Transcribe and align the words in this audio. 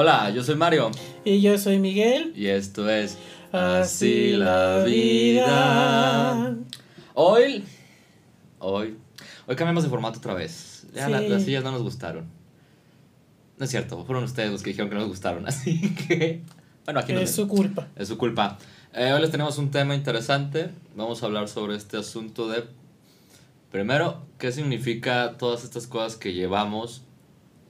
Hola, 0.00 0.30
yo 0.30 0.44
soy 0.44 0.54
Mario. 0.54 0.92
Y 1.24 1.40
yo 1.40 1.58
soy 1.58 1.80
Miguel. 1.80 2.32
Y 2.36 2.46
esto 2.46 2.88
es 2.88 3.18
Así 3.50 4.30
la 4.30 4.84
vida. 4.86 6.54
Hoy, 7.14 7.64
hoy, 8.60 8.96
hoy 9.48 9.56
cambiamos 9.56 9.82
de 9.82 9.90
formato 9.90 10.20
otra 10.20 10.34
vez. 10.34 10.86
Ya 10.94 11.08
la- 11.08 11.20
las 11.20 11.42
sillas 11.42 11.64
no 11.64 11.72
nos 11.72 11.82
gustaron. 11.82 12.26
No 13.58 13.64
es 13.64 13.72
cierto, 13.72 14.04
fueron 14.04 14.22
ustedes 14.22 14.52
los 14.52 14.62
que 14.62 14.70
dijeron 14.70 14.88
que 14.88 14.94
no 14.94 15.00
nos 15.00 15.10
gustaron, 15.10 15.44
así 15.48 15.92
que... 15.96 16.42
Bueno, 16.84 17.00
aquí 17.00 17.12
nos 17.12 17.24
Es 17.24 17.34
su 17.34 17.48
culpa. 17.48 17.88
Es 17.96 18.06
su 18.06 18.16
culpa. 18.16 18.56
Eh, 18.94 19.10
hoy 19.12 19.20
les 19.20 19.32
tenemos 19.32 19.58
un 19.58 19.72
tema 19.72 19.96
interesante. 19.96 20.70
Vamos 20.94 21.24
a 21.24 21.26
hablar 21.26 21.48
sobre 21.48 21.74
este 21.74 21.96
asunto 21.96 22.48
de, 22.48 22.62
primero, 23.72 24.22
qué 24.38 24.52
significa 24.52 25.34
todas 25.38 25.64
estas 25.64 25.88
cosas 25.88 26.14
que 26.14 26.34
llevamos, 26.34 27.02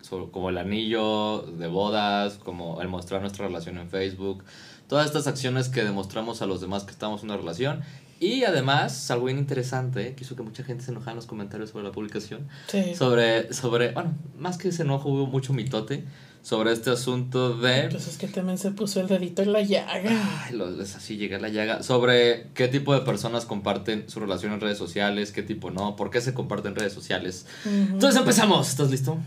sobre- 0.00 0.30
como 0.30 0.48
el 0.50 0.58
anillo 0.58 1.42
de 1.42 1.66
bodas, 1.66 2.34
como 2.34 2.80
el 2.82 2.88
mostrar 2.88 3.20
nuestra 3.20 3.46
relación 3.46 3.78
en 3.78 3.88
Facebook, 3.90 4.44
todas 4.88 5.06
estas 5.06 5.26
acciones 5.26 5.68
que 5.68 5.84
demostramos 5.84 6.40
a 6.42 6.46
los 6.46 6.60
demás 6.60 6.84
que 6.84 6.90
estamos 6.92 7.22
en 7.22 7.30
una 7.30 7.36
relación. 7.38 7.80
Y 8.20 8.42
además, 8.44 9.10
algo 9.12 9.26
bien 9.26 9.38
interesante, 9.38 10.14
que 10.16 10.24
hizo 10.24 10.34
que 10.34 10.42
mucha 10.42 10.64
gente 10.64 10.82
se 10.84 10.90
enojara 10.90 11.12
en 11.12 11.16
los 11.16 11.26
comentarios 11.26 11.70
sobre 11.70 11.84
la 11.84 11.92
publicación, 11.92 12.48
Sí. 12.66 12.94
sobre, 12.96 13.52
sobre, 13.52 13.92
bueno, 13.92 14.14
más 14.36 14.58
que 14.58 14.68
ese 14.68 14.82
enojo 14.82 15.08
hubo 15.08 15.26
mucho 15.26 15.52
mitote 15.52 16.04
sobre 16.42 16.72
este 16.72 16.90
asunto 16.90 17.56
de... 17.58 17.82
Entonces 17.82 18.12
es 18.14 18.18
que 18.18 18.26
también 18.26 18.58
se 18.58 18.70
puso 18.72 19.00
el 19.00 19.06
dedito 19.06 19.42
en 19.42 19.52
la 19.52 19.60
llaga. 19.62 20.10
Ay, 20.46 20.56
lo- 20.56 20.80
es 20.82 20.96
así 20.96 21.16
llega 21.16 21.38
la 21.38 21.48
llaga. 21.48 21.82
Sobre 21.84 22.48
qué 22.54 22.66
tipo 22.68 22.92
de 22.94 23.00
personas 23.02 23.44
comparten 23.44 24.08
su 24.08 24.18
relación 24.18 24.52
en 24.52 24.60
redes 24.60 24.78
sociales, 24.78 25.30
qué 25.30 25.42
tipo 25.42 25.70
no, 25.70 25.94
por 25.94 26.10
qué 26.10 26.20
se 26.20 26.34
comparten 26.34 26.74
redes 26.74 26.92
sociales. 26.94 27.46
Ujú. 27.66 27.74
Entonces 27.92 28.18
empezamos. 28.18 28.68
¿Estás 28.68 28.90
listo? 28.90 29.18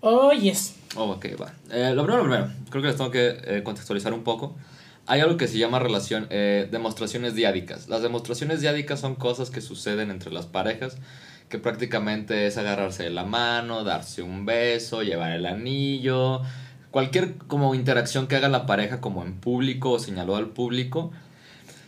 Oh, 0.00 0.32
yes. 0.32 0.76
Oh, 0.96 1.10
ok, 1.10 1.26
va. 1.40 1.52
Eh, 1.70 1.92
lo 1.94 2.04
primero, 2.04 2.24
lo 2.24 2.30
primero, 2.30 2.50
creo 2.70 2.82
que 2.82 2.88
les 2.88 2.96
tengo 2.96 3.10
que 3.10 3.36
eh, 3.44 3.62
contextualizar 3.64 4.12
un 4.12 4.22
poco. 4.24 4.56
Hay 5.06 5.20
algo 5.20 5.36
que 5.36 5.48
se 5.48 5.58
llama 5.58 5.78
relación, 5.78 6.26
eh, 6.30 6.68
demostraciones 6.70 7.34
diádicas. 7.34 7.88
Las 7.88 8.02
demostraciones 8.02 8.60
diádicas 8.60 9.00
son 9.00 9.14
cosas 9.14 9.50
que 9.50 9.60
suceden 9.60 10.10
entre 10.10 10.32
las 10.32 10.46
parejas, 10.46 10.98
que 11.48 11.58
prácticamente 11.58 12.46
es 12.46 12.58
agarrarse 12.58 13.04
de 13.04 13.10
la 13.10 13.24
mano, 13.24 13.84
darse 13.84 14.22
un 14.22 14.44
beso, 14.44 15.02
llevar 15.02 15.32
el 15.32 15.46
anillo, 15.46 16.42
cualquier 16.90 17.36
como 17.36 17.74
interacción 17.74 18.26
que 18.26 18.36
haga 18.36 18.48
la 18.48 18.66
pareja 18.66 19.00
como 19.00 19.24
en 19.24 19.34
público 19.40 19.92
o 19.92 19.98
señaló 19.98 20.36
al 20.36 20.48
público, 20.50 21.10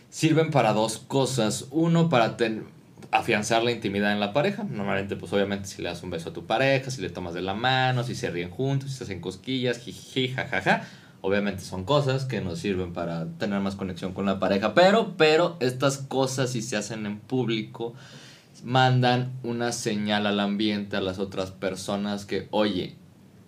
sirven 0.09 0.49
para 0.51 0.73
dos 0.73 0.97
cosas. 0.97 1.67
Uno, 1.71 2.09
para 2.09 2.37
ten- 2.37 2.65
afianzar 3.11 3.63
la 3.63 3.71
intimidad 3.71 4.11
en 4.11 4.19
la 4.19 4.33
pareja. 4.33 4.63
Normalmente, 4.63 5.15
pues 5.15 5.33
obviamente 5.33 5.67
si 5.67 5.81
le 5.81 5.89
das 5.89 6.03
un 6.03 6.09
beso 6.09 6.29
a 6.29 6.33
tu 6.33 6.45
pareja, 6.45 6.91
si 6.91 7.01
le 7.01 7.09
tomas 7.09 7.33
de 7.33 7.41
la 7.41 7.53
mano, 7.53 8.03
si 8.03 8.15
se 8.15 8.29
ríen 8.29 8.49
juntos, 8.49 8.91
si 8.91 8.97
se 8.97 9.03
hacen 9.05 9.21
cosquillas, 9.21 9.79
jiji, 9.79 10.29
jajaja. 10.29 10.83
Obviamente 11.21 11.63
son 11.63 11.83
cosas 11.85 12.25
que 12.25 12.41
nos 12.41 12.59
sirven 12.59 12.93
para 12.93 13.27
tener 13.37 13.59
más 13.59 13.75
conexión 13.75 14.13
con 14.13 14.25
la 14.25 14.39
pareja. 14.39 14.73
Pero, 14.73 15.15
pero 15.17 15.57
estas 15.59 15.97
cosas 15.99 16.51
si 16.51 16.61
se 16.61 16.77
hacen 16.77 17.05
en 17.05 17.19
público, 17.19 17.93
mandan 18.63 19.31
una 19.43 19.71
señal 19.71 20.25
al 20.25 20.39
ambiente, 20.39 20.97
a 20.97 21.01
las 21.01 21.19
otras 21.19 21.51
personas 21.51 22.25
que, 22.25 22.47
oye, 22.51 22.95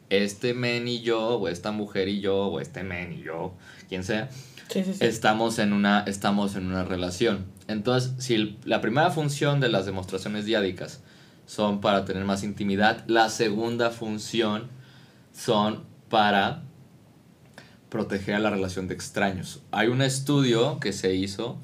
este 0.10 0.54
men 0.54 0.88
y 0.88 1.02
yo, 1.02 1.38
o 1.40 1.48
esta 1.48 1.72
mujer 1.72 2.08
y 2.08 2.20
yo, 2.20 2.46
o 2.46 2.60
este 2.60 2.84
men 2.84 3.14
y 3.14 3.24
yo, 3.24 3.56
quien 3.90 4.04
sea, 4.04 4.30
Estamos 4.76 5.60
en 5.60 5.74
una, 5.74 6.04
estamos 6.08 6.56
en 6.56 6.68
una 6.68 6.84
relación. 6.84 7.46
Entonces, 7.68 8.14
si 8.18 8.58
la 8.66 8.82
primera 8.82 9.12
función 9.12 9.60
de 9.60 9.70
las 9.70 9.86
demostraciones 9.86 10.46
diádicas 10.46 11.02
son 11.46 11.82
para 11.82 12.06
tener 12.06 12.24
más 12.26 12.44
intimidad, 12.44 13.04
la 13.08 13.30
segunda 13.30 13.92
función 13.92 14.70
son 15.34 15.84
para 16.10 16.64
proteger 17.90 18.36
a 18.36 18.40
la 18.40 18.50
relación 18.50 18.88
de 18.88 18.96
extraños. 18.96 19.62
Hay 19.72 19.88
un 19.88 20.02
estudio 20.02 20.80
que 20.80 20.94
se 20.94 21.14
hizo 21.14 21.60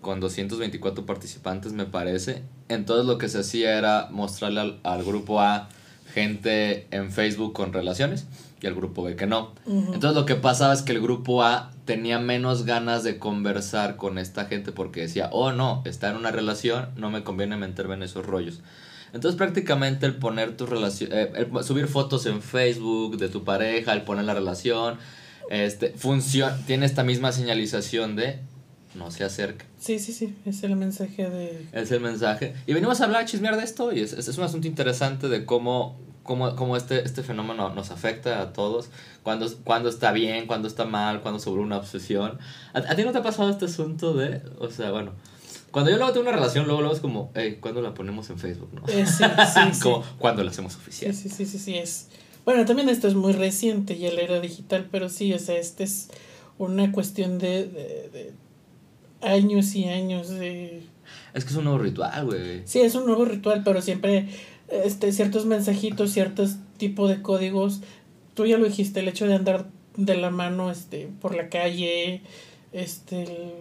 con 0.00 0.20
224 0.20 1.06
participantes, 1.06 1.72
me 1.72 1.84
parece. 1.84 2.42
Entonces 2.68 3.06
lo 3.06 3.18
que 3.18 3.28
se 3.28 3.38
hacía 3.38 3.78
era 3.78 4.08
mostrarle 4.10 4.78
al 4.82 5.04
grupo 5.04 5.40
A 5.40 5.68
gente 6.12 6.86
en 6.90 7.12
Facebook 7.12 7.52
con 7.52 7.72
relaciones 7.72 8.26
y 8.60 8.66
al 8.66 8.74
grupo 8.74 9.02
B 9.02 9.16
que 9.16 9.26
no. 9.26 9.52
Entonces 9.66 10.14
lo 10.14 10.26
que 10.26 10.34
pasaba 10.34 10.72
es 10.72 10.82
que 10.82 10.92
el 10.92 11.00
grupo 11.00 11.42
A 11.42 11.70
tenía 11.84 12.18
menos 12.18 12.64
ganas 12.64 13.04
de 13.04 13.18
conversar 13.18 13.96
con 13.96 14.18
esta 14.18 14.46
gente 14.46 14.72
porque 14.72 15.02
decía, 15.02 15.28
oh 15.32 15.52
no, 15.52 15.82
está 15.84 16.10
en 16.10 16.16
una 16.16 16.30
relación, 16.30 16.88
no 16.96 17.10
me 17.10 17.22
conviene 17.22 17.56
meterme 17.56 17.94
en 17.94 18.02
esos 18.02 18.26
rollos. 18.26 18.60
Entonces 19.12 19.38
prácticamente 19.38 20.06
el 20.06 20.16
poner 20.16 20.56
tu 20.56 20.66
relación, 20.66 21.10
eh, 21.12 21.32
el 21.34 21.64
subir 21.64 21.86
fotos 21.86 22.26
en 22.26 22.42
Facebook 22.42 23.16
de 23.16 23.28
tu 23.28 23.44
pareja, 23.44 23.92
el 23.92 24.02
poner 24.02 24.24
la 24.24 24.34
relación, 24.34 24.98
este, 25.50 25.90
funciona, 25.90 26.56
tiene 26.66 26.84
esta 26.84 27.04
misma 27.04 27.32
señalización 27.32 28.16
de 28.16 28.40
no 28.94 29.10
se 29.10 29.24
acerca. 29.24 29.64
Sí, 29.78 29.98
sí, 29.98 30.12
sí. 30.12 30.34
Es 30.44 30.62
el 30.62 30.76
mensaje 30.76 31.28
de. 31.28 31.66
Es 31.72 31.90
el 31.90 32.00
mensaje. 32.00 32.54
Y 32.66 32.72
venimos 32.72 33.00
a 33.00 33.04
hablar, 33.04 33.22
a 33.22 33.24
chismear 33.24 33.56
de 33.56 33.62
esto 33.62 33.92
y 33.92 34.00
es, 34.00 34.12
es, 34.12 34.28
es 34.28 34.38
un 34.38 34.44
asunto 34.44 34.66
interesante 34.66 35.28
de 35.28 35.44
cómo, 35.44 35.98
cómo, 36.28 36.54
cómo 36.56 36.76
este, 36.76 37.02
este 37.06 37.22
fenómeno 37.22 37.70
nos 37.74 37.90
afecta 37.90 38.42
a 38.42 38.52
todos, 38.52 38.90
cuando, 39.22 39.48
cuando 39.64 39.88
está 39.88 40.12
bien, 40.12 40.46
cuando 40.46 40.68
está 40.68 40.84
mal, 40.84 41.22
cuando 41.22 41.40
sobre 41.40 41.62
una 41.62 41.78
obsesión. 41.78 42.38
¿A, 42.74 42.80
a 42.80 42.94
ti 42.94 43.02
no 43.02 43.12
te 43.12 43.18
ha 43.18 43.22
pasado 43.22 43.48
este 43.48 43.64
asunto 43.64 44.12
de, 44.12 44.42
o 44.58 44.68
sea, 44.68 44.90
bueno, 44.90 45.12
cuando 45.70 45.90
yo 45.90 45.96
luego 45.96 46.12
tengo 46.12 46.28
una 46.28 46.36
relación, 46.36 46.66
luego, 46.66 46.82
luego 46.82 46.94
es 46.94 47.00
como, 47.00 47.32
hey, 47.34 47.56
¿cuándo 47.62 47.80
la 47.80 47.94
ponemos 47.94 48.28
en 48.28 48.38
Facebook? 48.38 48.68
¿no? 48.74 48.82
Eh, 48.88 49.06
sí, 49.06 49.24
sí, 49.24 49.60
sí. 49.72 49.80
como, 49.80 50.04
¿cuándo 50.18 50.44
la 50.44 50.50
hacemos 50.50 50.74
Sí, 50.74 50.78
oficial? 50.78 51.14
sí, 51.14 51.30
sí, 51.30 51.46
sí, 51.46 51.58
sí, 51.58 51.78
es. 51.78 52.08
Bueno, 52.44 52.66
también 52.66 52.90
esto 52.90 53.08
es 53.08 53.14
muy 53.14 53.32
reciente 53.32 53.94
y 53.96 54.04
el 54.04 54.18
era 54.18 54.38
digital, 54.38 54.86
pero 54.92 55.08
sí, 55.08 55.32
o 55.32 55.38
sea, 55.38 55.56
este 55.56 55.84
es 55.84 56.10
una 56.58 56.92
cuestión 56.92 57.38
de, 57.38 57.64
de, 57.64 58.10
de 58.12 58.32
años 59.22 59.74
y 59.74 59.84
años 59.88 60.28
de... 60.28 60.82
Es 61.32 61.44
que 61.44 61.50
es 61.52 61.56
un 61.56 61.64
nuevo 61.64 61.78
ritual, 61.78 62.26
güey. 62.26 62.62
Sí, 62.66 62.80
es 62.80 62.94
un 62.94 63.06
nuevo 63.06 63.24
ritual, 63.24 63.62
pero 63.64 63.80
siempre 63.80 64.28
este, 64.68 65.12
ciertos 65.12 65.46
mensajitos, 65.46 66.10
ciertos 66.12 66.56
tipos 66.76 67.08
de 67.10 67.22
códigos. 67.22 67.80
Tú 68.34 68.46
ya 68.46 68.58
lo 68.58 68.66
dijiste, 68.66 69.00
el 69.00 69.08
hecho 69.08 69.26
de 69.26 69.34
andar 69.34 69.66
de 69.96 70.16
la 70.16 70.30
mano 70.30 70.70
este, 70.70 71.08
por 71.20 71.34
la 71.34 71.48
calle, 71.48 72.22
este, 72.72 73.22
el, 73.24 73.52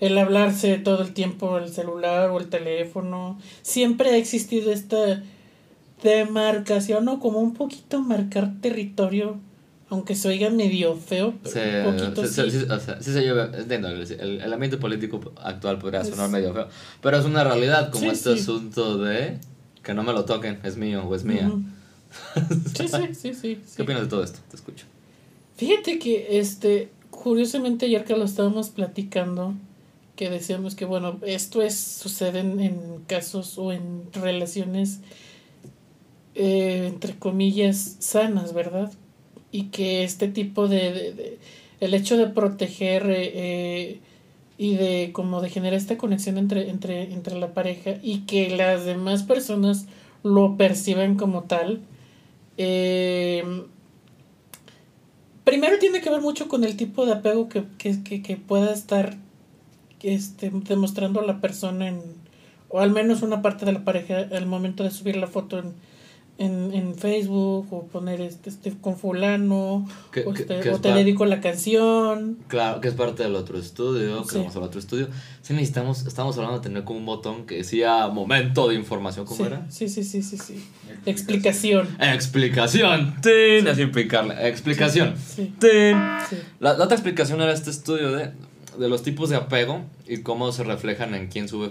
el 0.00 0.18
hablarse 0.18 0.76
todo 0.78 1.02
el 1.02 1.14
tiempo 1.14 1.56
el 1.58 1.70
celular 1.70 2.30
o 2.30 2.38
el 2.38 2.48
teléfono. 2.48 3.38
Siempre 3.62 4.10
ha 4.10 4.16
existido 4.16 4.70
esta 4.72 5.22
demarcación 6.02 7.08
o 7.08 7.18
como 7.20 7.40
un 7.40 7.54
poquito 7.54 8.00
marcar 8.02 8.52
territorio, 8.60 9.38
aunque 9.88 10.14
se 10.14 10.28
oiga 10.28 10.50
medio 10.50 10.96
feo, 10.96 11.34
pero 11.42 11.54
Se, 11.54 11.86
un 11.88 11.96
poquito 11.96 12.26
se- 12.26 12.50
sí. 12.50 12.58
se- 12.60 12.72
o 12.72 12.80
sea, 12.80 13.00
sí 13.00 13.12
se 13.12 13.20
lleva, 13.22 13.50
entiendo, 13.56 13.88
el, 13.88 14.40
el- 14.40 14.52
ambiente 14.52 14.76
político 14.76 15.20
actual 15.42 15.78
podría 15.78 16.00
Es- 16.02 16.08
sonar 16.08 16.28
medio 16.30 16.52
feo, 16.52 16.68
pero 17.00 17.16
es 17.18 17.24
una 17.24 17.44
realidad, 17.44 17.90
como 17.90 18.04
Sí, 18.04 18.10
este 18.10 18.34
sí. 18.34 18.40
asunto 18.42 18.98
de 18.98 19.38
que 19.84 19.94
no 19.94 20.02
me 20.02 20.12
lo 20.12 20.24
toquen, 20.24 20.58
es 20.64 20.76
mío 20.76 21.04
o 21.06 21.14
es 21.14 21.24
mía. 21.24 21.52
Sí, 22.76 22.86
sí, 22.88 22.96
sí, 23.14 23.34
sí. 23.34 23.34
sí. 23.34 23.58
¿Qué 23.76 23.82
opinas 23.82 24.02
de 24.02 24.08
todo 24.08 24.22
esto? 24.22 24.38
Te 24.48 24.56
escucho. 24.56 24.86
Fíjate 25.56 25.98
que, 25.98 26.38
este, 26.38 26.88
curiosamente 27.10 27.86
ayer 27.86 28.04
que 28.04 28.16
lo 28.16 28.24
estábamos 28.24 28.70
platicando, 28.70 29.54
que 30.16 30.30
decíamos 30.30 30.74
que, 30.76 30.84
bueno, 30.84 31.18
esto 31.26 31.60
es, 31.60 31.76
sucede 31.76 32.38
en, 32.40 32.60
en 32.60 32.80
casos 33.08 33.58
o 33.58 33.72
en 33.72 34.04
relaciones, 34.12 35.00
eh, 36.34 36.86
entre 36.92 37.14
comillas, 37.16 37.96
sanas, 38.00 38.52
¿verdad? 38.54 38.92
Y 39.52 39.64
que 39.66 40.04
este 40.04 40.28
tipo 40.28 40.68
de, 40.68 40.92
de- 40.92 41.12
de- 41.14 41.38
el 41.80 41.94
hecho 41.94 42.16
de 42.16 42.26
proteger 42.28 43.08
eh, 43.10 43.32
eh, 43.34 44.00
y 44.56 44.76
de 44.76 45.10
como 45.12 45.40
de 45.40 45.50
generar 45.50 45.76
esta 45.76 45.98
conexión 45.98 46.38
entre, 46.38 46.70
entre, 46.70 47.12
entre 47.12 47.38
la 47.38 47.54
pareja 47.54 47.96
y 48.02 48.20
que 48.20 48.50
las 48.50 48.84
demás 48.84 49.22
personas 49.24 49.86
lo 50.22 50.56
perciben 50.56 51.16
como 51.16 51.42
tal, 51.42 51.80
eh, 52.56 53.42
primero 55.44 55.78
tiene 55.78 56.00
que 56.00 56.10
ver 56.10 56.20
mucho 56.20 56.48
con 56.48 56.64
el 56.64 56.76
tipo 56.76 57.04
de 57.04 57.12
apego 57.12 57.48
que, 57.48 57.64
que, 57.78 58.02
que, 58.02 58.22
que 58.22 58.36
pueda 58.36 58.72
estar 58.72 59.16
este, 60.02 60.50
demostrando 60.50 61.20
la 61.22 61.40
persona 61.40 61.88
en, 61.88 62.00
o 62.68 62.80
al 62.80 62.90
menos 62.90 63.22
una 63.22 63.42
parte 63.42 63.64
de 63.64 63.72
la 63.72 63.84
pareja 63.84 64.28
al 64.32 64.46
momento 64.46 64.84
de 64.84 64.90
subir 64.90 65.16
la 65.16 65.26
foto 65.26 65.58
en, 65.58 65.74
en, 66.36 66.72
en 66.74 66.96
Facebook 66.96 67.68
o 67.72 67.84
poner 67.86 68.20
este, 68.20 68.50
este 68.50 68.72
con 68.80 68.96
fulano 68.96 69.86
¿Qué- 70.12 70.24
o, 70.26 70.34
este, 70.34 70.70
o 70.70 70.80
te 70.80 70.92
dedico 70.92 71.24
la 71.26 71.40
canción. 71.40 72.38
Claro, 72.48 72.80
que 72.80 72.88
es 72.88 72.94
parte 72.94 73.22
del 73.22 73.36
otro 73.36 73.56
estudio, 73.58 74.22
que 74.24 74.30
Sí. 74.30 74.38
vamos 74.38 74.56
al 74.56 74.64
otro 74.64 74.80
estudio. 74.80 75.08
Sí 75.42 75.52
necesitamos, 75.52 76.06
estamos 76.06 76.36
hablando 76.36 76.58
de 76.58 76.62
tener 76.64 76.82
como 76.84 76.98
un 76.98 77.06
botón 77.06 77.46
que 77.46 77.58
decía 77.58 78.08
momento 78.08 78.68
de 78.68 78.74
información, 78.74 79.26
¿cómo 79.26 79.36
Sí, 79.36 79.42
era? 79.46 79.70
sí, 79.70 79.88
sí, 79.88 80.02
sí, 80.02 80.22
sí, 80.22 80.36
sí. 80.38 80.64
Explicación. 81.06 81.88
Explicación. 82.00 83.14
Tin, 83.22 83.68
así 83.68 83.82
explicarle. 83.82 84.48
Explicación. 84.48 85.14
Sí, 85.16 85.52
Tin. 85.60 85.96
sí. 86.28 86.36
La, 86.60 86.76
la 86.76 86.84
otra 86.84 86.96
explicación 86.96 87.40
era 87.42 87.52
este 87.52 87.70
estudio 87.70 88.10
de, 88.12 88.32
de 88.78 88.88
los 88.88 89.02
tipos 89.02 89.30
de 89.30 89.36
apego 89.36 89.82
y 90.08 90.18
cómo 90.22 90.50
se 90.50 90.64
reflejan 90.64 91.14
en 91.14 91.28
quién 91.28 91.46
sube 91.48 91.70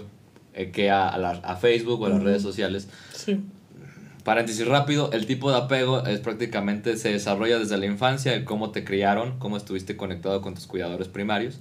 eh, 0.54 0.70
qué 0.72 0.88
a, 0.90 1.08
a, 1.08 1.18
la- 1.18 1.30
a 1.44 1.56
Facebook 1.56 2.00
o 2.00 2.06
a 2.06 2.08
las 2.10 2.22
redes 2.22 2.40
sociales. 2.42 2.88
sí. 3.14 3.40
Paréntesis 4.24 4.66
rápido, 4.66 5.10
el 5.12 5.26
tipo 5.26 5.50
de 5.50 5.58
apego 5.58 6.04
es 6.06 6.18
prácticamente 6.20 6.96
se 6.96 7.12
desarrolla 7.12 7.58
desde 7.58 7.76
la 7.76 7.86
infancia, 7.86 8.34
el 8.34 8.44
cómo 8.44 8.70
te 8.70 8.82
criaron, 8.82 9.38
cómo 9.38 9.56
estuviste 9.56 9.96
conectado 9.96 10.40
con 10.40 10.54
tus 10.54 10.66
cuidadores 10.66 11.08
primarios. 11.08 11.60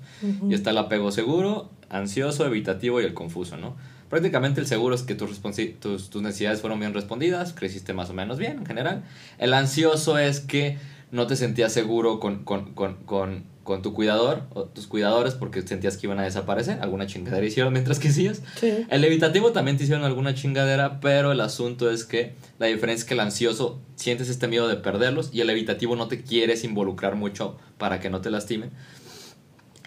Y 0.49 0.53
está 0.53 0.71
el 0.71 0.77
apego 0.77 1.11
seguro, 1.11 1.69
ansioso, 1.89 2.45
evitativo 2.45 3.01
y 3.01 3.05
el 3.05 3.13
confuso, 3.13 3.57
¿no? 3.57 3.75
Prácticamente 4.09 4.61
el 4.61 4.67
seguro 4.67 4.95
es 4.95 5.03
que 5.03 5.15
tus, 5.15 5.41
tus, 5.79 6.09
tus 6.09 6.21
necesidades 6.21 6.61
fueron 6.61 6.79
bien 6.79 6.93
respondidas, 6.93 7.51
creciste 7.53 7.93
más 7.93 8.09
o 8.09 8.13
menos 8.13 8.37
bien 8.37 8.59
en 8.59 8.65
general. 8.65 9.03
El 9.39 9.53
ansioso 9.53 10.17
es 10.17 10.39
que 10.39 10.77
no 11.11 11.27
te 11.27 11.35
sentías 11.35 11.73
seguro 11.73 12.19
con, 12.19 12.43
con, 12.43 12.73
con, 12.73 12.95
con, 13.05 13.43
con 13.63 13.81
tu 13.81 13.93
cuidador 13.93 14.43
o 14.53 14.65
tus 14.65 14.87
cuidadores 14.87 15.33
porque 15.35 15.61
sentías 15.61 15.97
que 15.97 16.07
iban 16.07 16.19
a 16.19 16.23
desaparecer. 16.23 16.79
Alguna 16.81 17.07
chingadera 17.07 17.45
hicieron 17.45 17.73
mientras 17.73 17.99
que 17.99 18.09
hacías. 18.09 18.41
El 18.61 19.03
evitativo 19.03 19.51
también 19.51 19.77
te 19.77 19.83
hicieron 19.83 20.03
alguna 20.03 20.33
chingadera, 20.33 20.99
pero 20.99 21.31
el 21.31 21.41
asunto 21.41 21.89
es 21.89 22.03
que 22.03 22.35
la 22.59 22.67
diferencia 22.67 23.03
es 23.03 23.05
que 23.05 23.13
el 23.13 23.21
ansioso 23.21 23.79
sientes 23.95 24.29
este 24.29 24.47
miedo 24.47 24.67
de 24.67 24.75
perderlos 24.75 25.29
y 25.33 25.41
el 25.41 25.49
evitativo 25.49 25.95
no 25.95 26.07
te 26.07 26.21
quieres 26.21 26.63
involucrar 26.63 27.15
mucho 27.15 27.57
para 27.77 27.99
que 27.99 28.09
no 28.09 28.21
te 28.21 28.29
lastimen. 28.29 28.71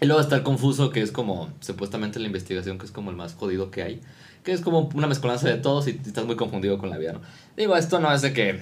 Y 0.01 0.07
luego 0.07 0.21
está 0.21 0.37
el 0.37 0.43
confuso, 0.43 0.91
que 0.91 1.01
es 1.01 1.11
como 1.11 1.49
supuestamente 1.61 2.19
la 2.19 2.27
investigación, 2.27 2.79
que 2.79 2.85
es 2.85 2.93
como 2.93 3.11
el 3.11 3.17
más 3.17 3.35
jodido 3.35 3.71
que 3.71 3.83
hay. 3.83 4.01
Que 4.43 4.53
es 4.53 4.61
como 4.61 4.91
una 4.95 5.07
mezcolanza 5.07 5.49
de 5.49 5.57
todos 5.57 5.89
y 5.89 5.91
estás 5.91 6.25
muy 6.25 6.37
confundido 6.37 6.79
con 6.79 6.91
la 6.91 6.99
vida, 6.99 7.15
¿no? 7.15 7.21
Digo, 7.57 7.77
esto 7.77 7.99
no 7.99 8.13
es 8.13 8.23
de 8.23 8.33
que 8.33 8.61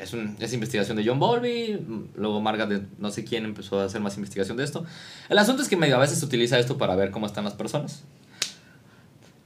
es, 0.00 0.12
un, 0.12 0.36
es 0.40 0.52
investigación 0.52 0.96
de 0.96 1.06
John 1.06 1.18
Bowlby, 1.18 1.78
luego 2.14 2.40
Margaret 2.40 2.80
de 2.80 2.86
no 2.98 3.10
sé 3.10 3.24
quién 3.24 3.44
empezó 3.44 3.80
a 3.80 3.84
hacer 3.84 4.00
más 4.00 4.16
investigación 4.16 4.56
de 4.56 4.64
esto. 4.64 4.84
El 5.28 5.38
asunto 5.38 5.62
es 5.62 5.68
que 5.68 5.76
medio 5.76 5.96
a 5.96 6.00
veces 6.00 6.18
se 6.18 6.24
utiliza 6.24 6.58
esto 6.58 6.78
para 6.78 6.96
ver 6.96 7.10
cómo 7.10 7.26
están 7.26 7.44
las 7.44 7.54
personas. 7.54 8.02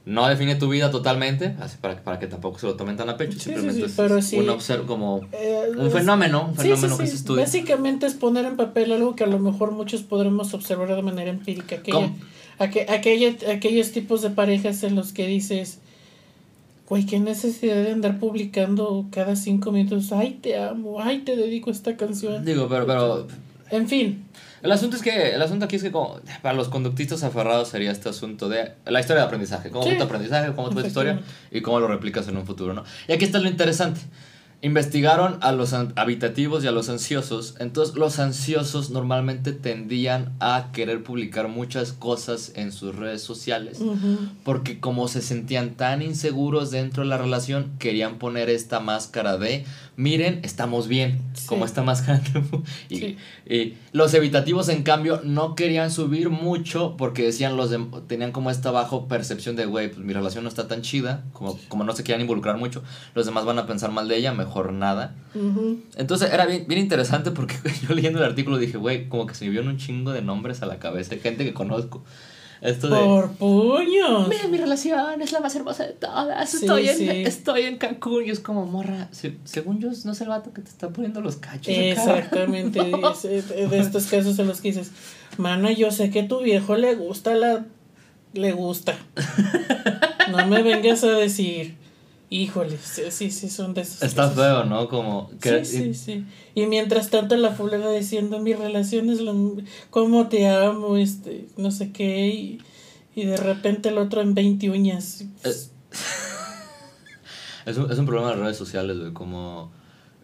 No 0.03 0.27
define 0.27 0.55
tu 0.55 0.67
vida 0.67 0.89
totalmente, 0.89 1.55
así 1.59 1.77
para, 1.79 2.03
para 2.03 2.17
que 2.17 2.25
tampoco 2.25 2.57
se 2.57 2.65
lo 2.65 2.75
tomen 2.75 2.97
tan 2.97 3.07
a 3.09 3.17
pecho, 3.17 3.39
simplemente 3.39 3.85
es 3.85 4.33
un 4.33 4.49
observo 4.49 4.87
como 4.87 5.21
eh, 5.31 5.71
un 5.77 5.91
fenómeno, 5.91 6.47
un 6.47 6.55
fenómeno 6.55 6.97
que 6.97 7.05
se 7.05 7.15
estudia. 7.15 7.43
Básicamente 7.43 8.07
es 8.07 8.15
poner 8.15 8.45
en 8.45 8.57
papel 8.57 8.91
algo 8.93 9.15
que 9.15 9.25
a 9.25 9.27
lo 9.27 9.37
mejor 9.37 9.71
muchos 9.71 10.01
podremos 10.01 10.55
observar 10.55 10.95
de 10.95 11.03
manera 11.03 11.29
empírica, 11.29 11.75
aquella, 11.75 12.11
aquella, 12.89 13.35
aquellos 13.53 13.91
tipos 13.91 14.23
de 14.23 14.31
parejas 14.31 14.81
en 14.81 14.95
los 14.95 15.13
que 15.13 15.27
dices, 15.27 15.77
Güey, 16.91 17.05
qué 17.05 17.21
necesidad 17.21 17.81
de 17.81 17.93
andar 17.93 18.19
publicando 18.19 19.07
cada 19.13 19.37
cinco 19.37 19.71
minutos. 19.71 20.11
Ay, 20.11 20.39
te 20.41 20.57
amo, 20.57 21.01
ay, 21.01 21.19
te 21.19 21.37
dedico 21.37 21.71
esta 21.71 21.95
canción. 21.95 22.43
Digo, 22.43 22.67
pero, 22.67 22.85
pero. 22.85 23.27
En 23.69 23.87
fin. 23.87 24.25
El 24.61 24.73
asunto 24.73 24.97
es 24.97 25.01
que, 25.01 25.29
el 25.29 25.41
asunto 25.41 25.63
aquí 25.63 25.77
es 25.77 25.83
que 25.83 25.91
como, 25.93 26.19
para 26.41 26.53
los 26.53 26.67
conductistas 26.67 27.23
aferrados 27.23 27.69
sería 27.69 27.91
este 27.91 28.09
asunto 28.09 28.49
de 28.49 28.73
la 28.83 28.99
historia 28.99 29.21
de 29.21 29.27
aprendizaje. 29.27 29.69
Cómo 29.69 29.85
tu 29.85 30.03
aprendizaje, 30.03 30.51
cómo 30.53 30.69
tu 30.69 30.81
historia 30.81 31.21
y 31.49 31.61
cómo 31.61 31.79
lo 31.79 31.87
replicas 31.87 32.27
en 32.27 32.35
un 32.35 32.45
futuro, 32.45 32.73
¿no? 32.73 32.83
Y 33.07 33.13
aquí 33.13 33.23
está 33.23 33.39
lo 33.39 33.47
interesante. 33.47 34.01
Investigaron 34.63 35.39
a 35.41 35.53
los 35.53 35.73
habitativos 35.73 36.63
y 36.63 36.67
a 36.67 36.71
los 36.71 36.87
ansiosos. 36.87 37.55
Entonces 37.57 37.95
los 37.95 38.19
ansiosos 38.19 38.91
normalmente 38.91 39.53
tendían 39.53 40.33
a 40.39 40.69
querer 40.71 41.03
publicar 41.03 41.47
muchas 41.47 41.93
cosas 41.93 42.51
en 42.53 42.71
sus 42.71 42.95
redes 42.95 43.23
sociales. 43.23 43.79
Porque 44.43 44.79
como 44.79 45.07
se 45.07 45.23
sentían 45.23 45.71
tan 45.71 46.03
inseguros 46.03 46.69
dentro 46.69 47.01
de 47.01 47.09
la 47.09 47.17
relación, 47.17 47.71
querían 47.79 48.19
poner 48.19 48.51
esta 48.51 48.79
máscara 48.79 49.39
de, 49.39 49.65
miren, 49.95 50.41
estamos 50.43 50.87
bien. 50.87 51.19
Como 51.47 51.65
esta 51.65 51.81
máscara. 51.81 52.21
y, 52.89 53.17
y, 53.47 53.77
los 53.93 54.13
evitativos, 54.13 54.69
en 54.69 54.83
cambio, 54.83 55.21
no 55.23 55.55
querían 55.55 55.89
subir 55.89 56.29
mucho 56.29 56.97
porque 56.97 57.23
decían 57.23 57.57
los 57.57 57.71
tenían 58.07 58.31
como 58.31 58.51
esta 58.51 58.69
bajo 58.69 59.07
percepción 59.07 59.55
de, 59.55 59.65
güey, 59.65 59.89
pues 59.89 60.05
mi 60.05 60.13
relación 60.13 60.43
no 60.43 60.49
está 60.49 60.67
tan 60.67 60.83
chida. 60.83 61.23
Como, 61.33 61.57
como 61.67 61.83
no 61.83 61.93
se 61.93 62.03
quieran 62.03 62.21
involucrar 62.21 62.57
mucho, 62.57 62.83
los 63.15 63.25
demás 63.25 63.43
van 63.43 63.57
a 63.57 63.65
pensar 63.65 63.91
mal 63.91 64.07
de 64.07 64.17
ella, 64.17 64.33
mejor 64.33 64.50
jornada. 64.51 65.15
Entonces 65.95 66.31
era 66.31 66.45
bien, 66.45 66.65
bien 66.67 66.79
interesante 66.79 67.31
porque 67.31 67.55
yo 67.87 67.95
leyendo 67.95 68.19
el 68.19 68.25
artículo 68.25 68.57
dije, 68.57 68.77
güey, 68.77 69.09
como 69.09 69.25
que 69.25 69.33
se 69.33 69.45
me 69.45 69.51
vieron 69.51 69.69
un 69.69 69.77
chingo 69.77 70.11
de 70.11 70.21
nombres 70.21 70.61
a 70.61 70.65
la 70.65 70.77
cabeza, 70.77 71.15
gente 71.15 71.43
que 71.43 71.53
conozco. 71.53 72.03
Esto 72.61 72.89
de, 72.89 72.99
Por 72.99 73.31
puños. 73.31 74.27
Mira, 74.29 74.47
mi 74.47 74.57
relación 74.57 75.19
es 75.19 75.31
la 75.31 75.39
más 75.39 75.55
hermosa 75.55 75.87
de 75.87 75.93
todas. 75.93 76.53
estoy, 76.53 76.89
en, 76.89 77.25
estoy 77.25 77.63
en 77.63 77.77
Cancún 77.79 78.27
y 78.27 78.29
es 78.29 78.39
como, 78.39 78.67
morra, 78.67 79.09
según 79.45 79.79
yo, 79.79 79.89
no 80.05 80.11
es 80.11 80.21
el 80.21 80.27
vato 80.27 80.53
que 80.53 80.61
te 80.61 80.69
está 80.69 80.89
poniendo 80.89 81.21
los 81.21 81.37
cachos. 81.37 81.73
Exactamente. 81.75 82.79
de 83.23 83.79
estos 83.79 84.05
casos 84.05 84.37
en 84.37 84.47
los 84.47 84.61
que 84.61 84.67
dices, 84.67 84.91
mana, 85.39 85.71
yo 85.71 85.89
sé 85.89 86.11
que 86.11 86.21
tu 86.21 86.41
viejo 86.41 86.75
le 86.75 86.93
gusta 86.93 87.33
la. 87.33 87.65
Le 88.33 88.51
gusta. 88.51 88.95
No 90.31 90.47
me 90.47 90.63
vengas 90.63 91.03
a 91.03 91.11
decir. 91.11 91.75
Híjole, 92.33 92.77
sí, 92.81 93.29
sí, 93.29 93.49
son 93.49 93.73
de 93.73 93.81
esos. 93.81 94.01
Está 94.03 94.29
feo, 94.29 94.63
¿no? 94.63 94.87
Como 94.87 95.29
que... 95.41 95.65
Sí, 95.65 95.93
sí, 95.93 95.93
sí. 95.93 96.25
Y 96.55 96.65
mientras 96.65 97.09
tanto 97.09 97.35
la 97.35 97.51
fulera 97.51 97.91
diciendo, 97.91 98.39
mi 98.39 98.53
relación 98.53 99.09
es 99.09 99.19
lo... 99.19 99.57
cómo 99.89 100.29
te 100.29 100.47
amo, 100.47 100.95
este, 100.95 101.47
no 101.57 101.71
sé 101.71 101.91
qué, 101.91 102.29
y, 102.29 102.61
y 103.15 103.25
de 103.25 103.35
repente 103.35 103.89
el 103.89 103.97
otro 103.97 104.21
en 104.21 104.33
20 104.33 104.69
uñas. 104.69 105.25
Es, 105.43 105.73
es, 107.65 107.77
un, 107.77 107.91
es 107.91 107.99
un 107.99 108.05
problema 108.05 108.29
de 108.29 108.37
redes 108.37 108.55
sociales, 108.55 108.97
güey, 108.97 109.11
como, 109.11 109.73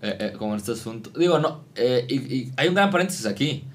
eh, 0.02 0.16
eh, 0.18 0.34
como 0.38 0.56
este 0.56 0.72
asunto. 0.72 1.10
Digo, 1.20 1.40
no, 1.40 1.66
eh, 1.76 2.08
y, 2.08 2.16
y 2.16 2.54
hay 2.56 2.70
un 2.70 2.76
gran 2.76 2.90
paréntesis 2.90 3.26
aquí. 3.26 3.66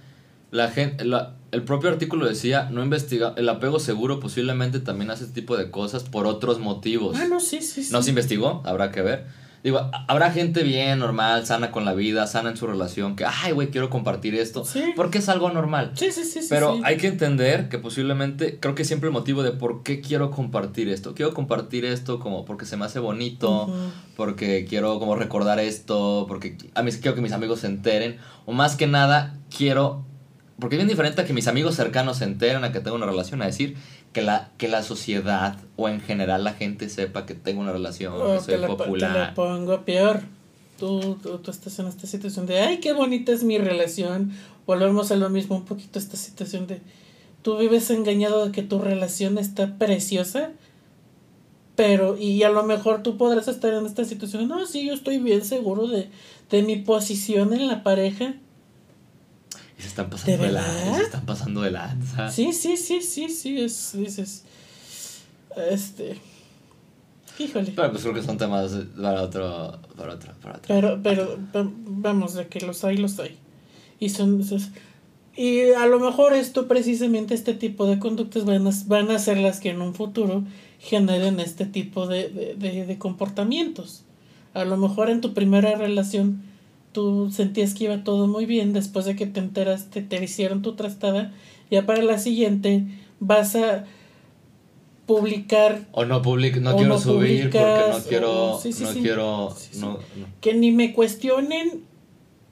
La 0.51 0.71
gente, 0.71 1.05
la, 1.05 1.37
el 1.53 1.63
propio 1.65 1.91
artículo 1.91 2.27
decía, 2.27 2.69
no 2.71 2.83
investiga, 2.83 3.35
el 3.37 3.49
apego 3.49 3.79
seguro 3.79 4.21
posiblemente 4.21 4.81
también 4.81 5.11
hace 5.11 5.25
este 5.25 5.41
tipo 5.41 5.57
de 5.57 5.71
cosas 5.71 6.03
por 6.03 6.27
otros 6.27 6.59
motivos. 6.59 7.17
Ah, 7.21 7.27
no, 7.29 7.41
sí, 7.41 7.61
sí, 7.61 7.85
sí. 7.85 7.93
No 7.93 8.03
se 8.03 8.09
investigó, 8.11 8.63
habrá 8.65 8.91
que 8.91 9.03
ver. 9.03 9.27
Digo, 9.63 9.91
habrá 10.09 10.33
gente 10.33 10.65
bien, 10.65 10.99
normal, 10.99 11.47
sana 11.47 11.71
con 11.71 11.85
la 11.85 11.95
vida, 11.95 12.27
sana 12.27 12.51
en 12.51 12.57
su 12.57 12.67
relación, 12.67 13.15
que, 13.15 13.25
ay, 13.27 13.53
güey, 13.53 13.69
quiero 13.69 13.91
compartir 13.91 14.35
esto, 14.35 14.65
sí. 14.65 14.93
porque 14.97 15.19
es 15.19 15.29
algo 15.29 15.51
normal. 15.51 15.93
Sí, 15.95 16.11
sí, 16.11 16.25
sí. 16.25 16.41
Pero 16.49 16.81
hay 16.83 16.97
que 16.97 17.07
entender 17.07 17.69
que 17.69 17.79
posiblemente, 17.79 18.59
creo 18.59 18.75
que 18.75 18.85
siempre 18.85 19.09
el 19.09 19.13
motivo 19.13 19.45
de 19.45 19.53
por 19.53 19.85
qué 19.85 20.01
quiero 20.01 20.33
compartir 20.33 20.89
esto. 20.89 21.15
Quiero 21.15 21.33
compartir 21.33 21.85
esto 21.85 22.19
como 22.19 22.45
porque 22.45 22.65
se 22.65 22.77
me 22.77 22.87
hace 22.87 22.99
bonito, 22.99 23.73
porque 24.17 24.67
quiero 24.69 24.99
como 24.99 25.15
recordar 25.15 25.61
esto, 25.61 26.25
porque 26.27 26.57
a 26.75 26.83
mí 26.83 26.91
quiero 26.91 27.15
que 27.15 27.21
mis 27.21 27.33
amigos 27.33 27.61
se 27.61 27.69
enteren, 27.69 28.17
o 28.47 28.53
más 28.53 28.75
que 28.75 28.89
nada, 28.89 29.39
quiero 29.57 30.05
porque 30.63 30.77
es 30.77 30.79
bien 30.79 30.89
diferente 30.89 31.21
a 31.21 31.25
que 31.25 31.33
mis 31.33 31.49
amigos 31.49 31.75
cercanos 31.75 32.19
se 32.19 32.25
enteren, 32.25 32.63
a 32.63 32.71
que 32.71 32.79
tengo 32.79 32.95
una 32.95 33.07
relación, 33.07 33.43
a 33.43 33.47
decir 33.47 33.77
que 34.13 34.23
la, 34.23 34.53
que 34.59 34.69
la 34.69 34.85
sociedad 34.85 35.57
o 35.75 35.89
en 35.89 36.01
general 36.01 36.45
la 36.45 36.53
gente 36.53 36.89
sepa 36.89 37.27
que 37.27 37.35
tengo 37.35 37.61
una 37.61 37.73
relación, 37.73 38.15
que 38.15 38.41
soy 38.41 38.65
popular. 38.69 39.35
Te 39.35 39.41
lo 39.41 39.49
pongo 39.49 39.85
peor. 39.85 40.21
Tú, 40.79 41.19
tú, 41.21 41.51
estás 41.51 41.81
en 41.81 41.89
esta 41.89 42.07
situación 42.07 42.47
de, 42.47 42.61
ay, 42.61 42.79
qué 42.79 42.93
bonita 42.93 43.33
es 43.33 43.43
mi 43.43 43.59
relación. 43.59 44.31
Volvemos 44.65 45.11
a 45.11 45.17
lo 45.17 45.31
mismo, 45.31 45.57
un 45.57 45.65
poquito 45.65 45.99
esta 45.99 46.17
situación 46.17 46.69
de, 46.69 46.81
tú 47.43 47.59
vives 47.59 47.91
engañado 47.91 48.47
de 48.47 48.53
que 48.53 48.63
tu 48.63 48.79
relación 48.79 49.39
está 49.39 49.79
preciosa, 49.79 50.53
pero, 51.75 52.17
y 52.17 52.45
a 52.45 52.51
lo 52.51 52.63
mejor 52.63 53.03
tú 53.03 53.17
podrás 53.17 53.49
estar 53.49 53.75
en 53.75 53.85
esta 53.85 54.05
situación, 54.05 54.47
no, 54.47 54.65
sí, 54.67 54.87
yo 54.87 54.95
estoy 54.95 55.19
bien 55.19 55.45
seguro 55.45 55.89
de, 55.89 56.09
de 56.51 56.63
mi 56.63 56.77
posición 56.77 57.53
en 57.53 57.67
la 57.67 57.83
pareja 57.83 58.37
se 59.83 59.89
están 59.89 60.11
pasando 60.11 60.45
de, 60.45 60.53
lanza. 60.53 60.97
Se 60.97 61.03
están 61.03 61.27
pasando 61.27 61.61
de 61.63 61.71
lanza. 61.71 62.31
Sí, 62.31 62.53
sí, 62.53 62.77
sí, 62.77 63.03
sí, 63.03 63.29
sí. 63.29 63.61
Es, 63.61 63.93
dices. 63.95 64.45
Este. 65.71 66.19
Híjole. 67.39 67.73
Pero 67.75 67.91
pues 67.91 68.03
creo 68.03 68.15
que 68.15 68.23
son 68.23 68.39
temas 68.39 68.73
para 68.97 69.23
otro. 69.23 69.79
Para 69.97 70.15
otro, 70.15 70.33
para 70.43 70.57
otro. 70.57 70.75
Pero, 70.75 71.01
pero, 71.03 71.39
vamos, 71.53 72.35
de 72.35 72.47
que 72.47 72.61
los 72.61 72.85
hay, 72.85 72.97
los 72.97 73.19
hay. 73.19 73.37
Y 73.99 74.11
son. 74.11 74.43
Y 75.35 75.73
a 75.73 75.87
lo 75.87 75.99
mejor 75.99 76.35
esto, 76.35 76.69
precisamente, 76.69 77.35
este 77.35 77.55
tipo 77.55 77.87
de 77.87 77.99
conductas 77.99 78.45
van 78.45 78.67
a, 78.67 78.71
van 78.87 79.11
a 79.11 79.19
ser 79.19 79.39
las 79.39 79.61
que 79.61 79.71
en 79.71 79.81
un 79.81 79.95
futuro 79.95 80.45
generen 80.79 81.41
este 81.41 81.65
tipo 81.65 82.07
de, 82.07 82.29
de, 82.29 82.55
de, 82.55 82.87
de 82.87 82.99
comportamientos. 82.99 84.05
A 84.55 84.65
lo 84.65 84.77
mejor 84.77 85.09
en 85.09 85.21
tu 85.21 85.33
primera 85.33 85.75
relación 85.75 86.43
tú 86.93 87.31
sentías 87.31 87.75
que 87.75 87.85
iba 87.85 88.05
todo 88.05 88.27
muy 88.27 88.47
bien, 88.47 88.73
después 88.73 89.05
de 89.05 89.17
que 89.17 89.27
te 89.27 89.41
enteraste, 89.41 90.03
te 90.03 90.23
hicieron 90.23 90.63
tu 90.63 90.75
trastada, 90.75 91.33
ya 91.71 91.87
para 91.87 92.03
la 92.03 92.19
siguiente 92.19 92.85
vas 93.21 93.57
a 93.57 93.85
publicar 95.07 95.89
o 95.93 96.05
no 96.05 96.23
public 96.23 96.59
no 96.59 96.77
quiero 96.77 96.99
subir 96.99 97.51
porque 97.51 97.83
no 97.91 97.99
quiero 98.09 98.61
no 98.81 98.93
quiero 98.93 99.57
que 100.41 100.55
ni 100.55 100.71
me 100.71 100.93
cuestionen 100.93 101.83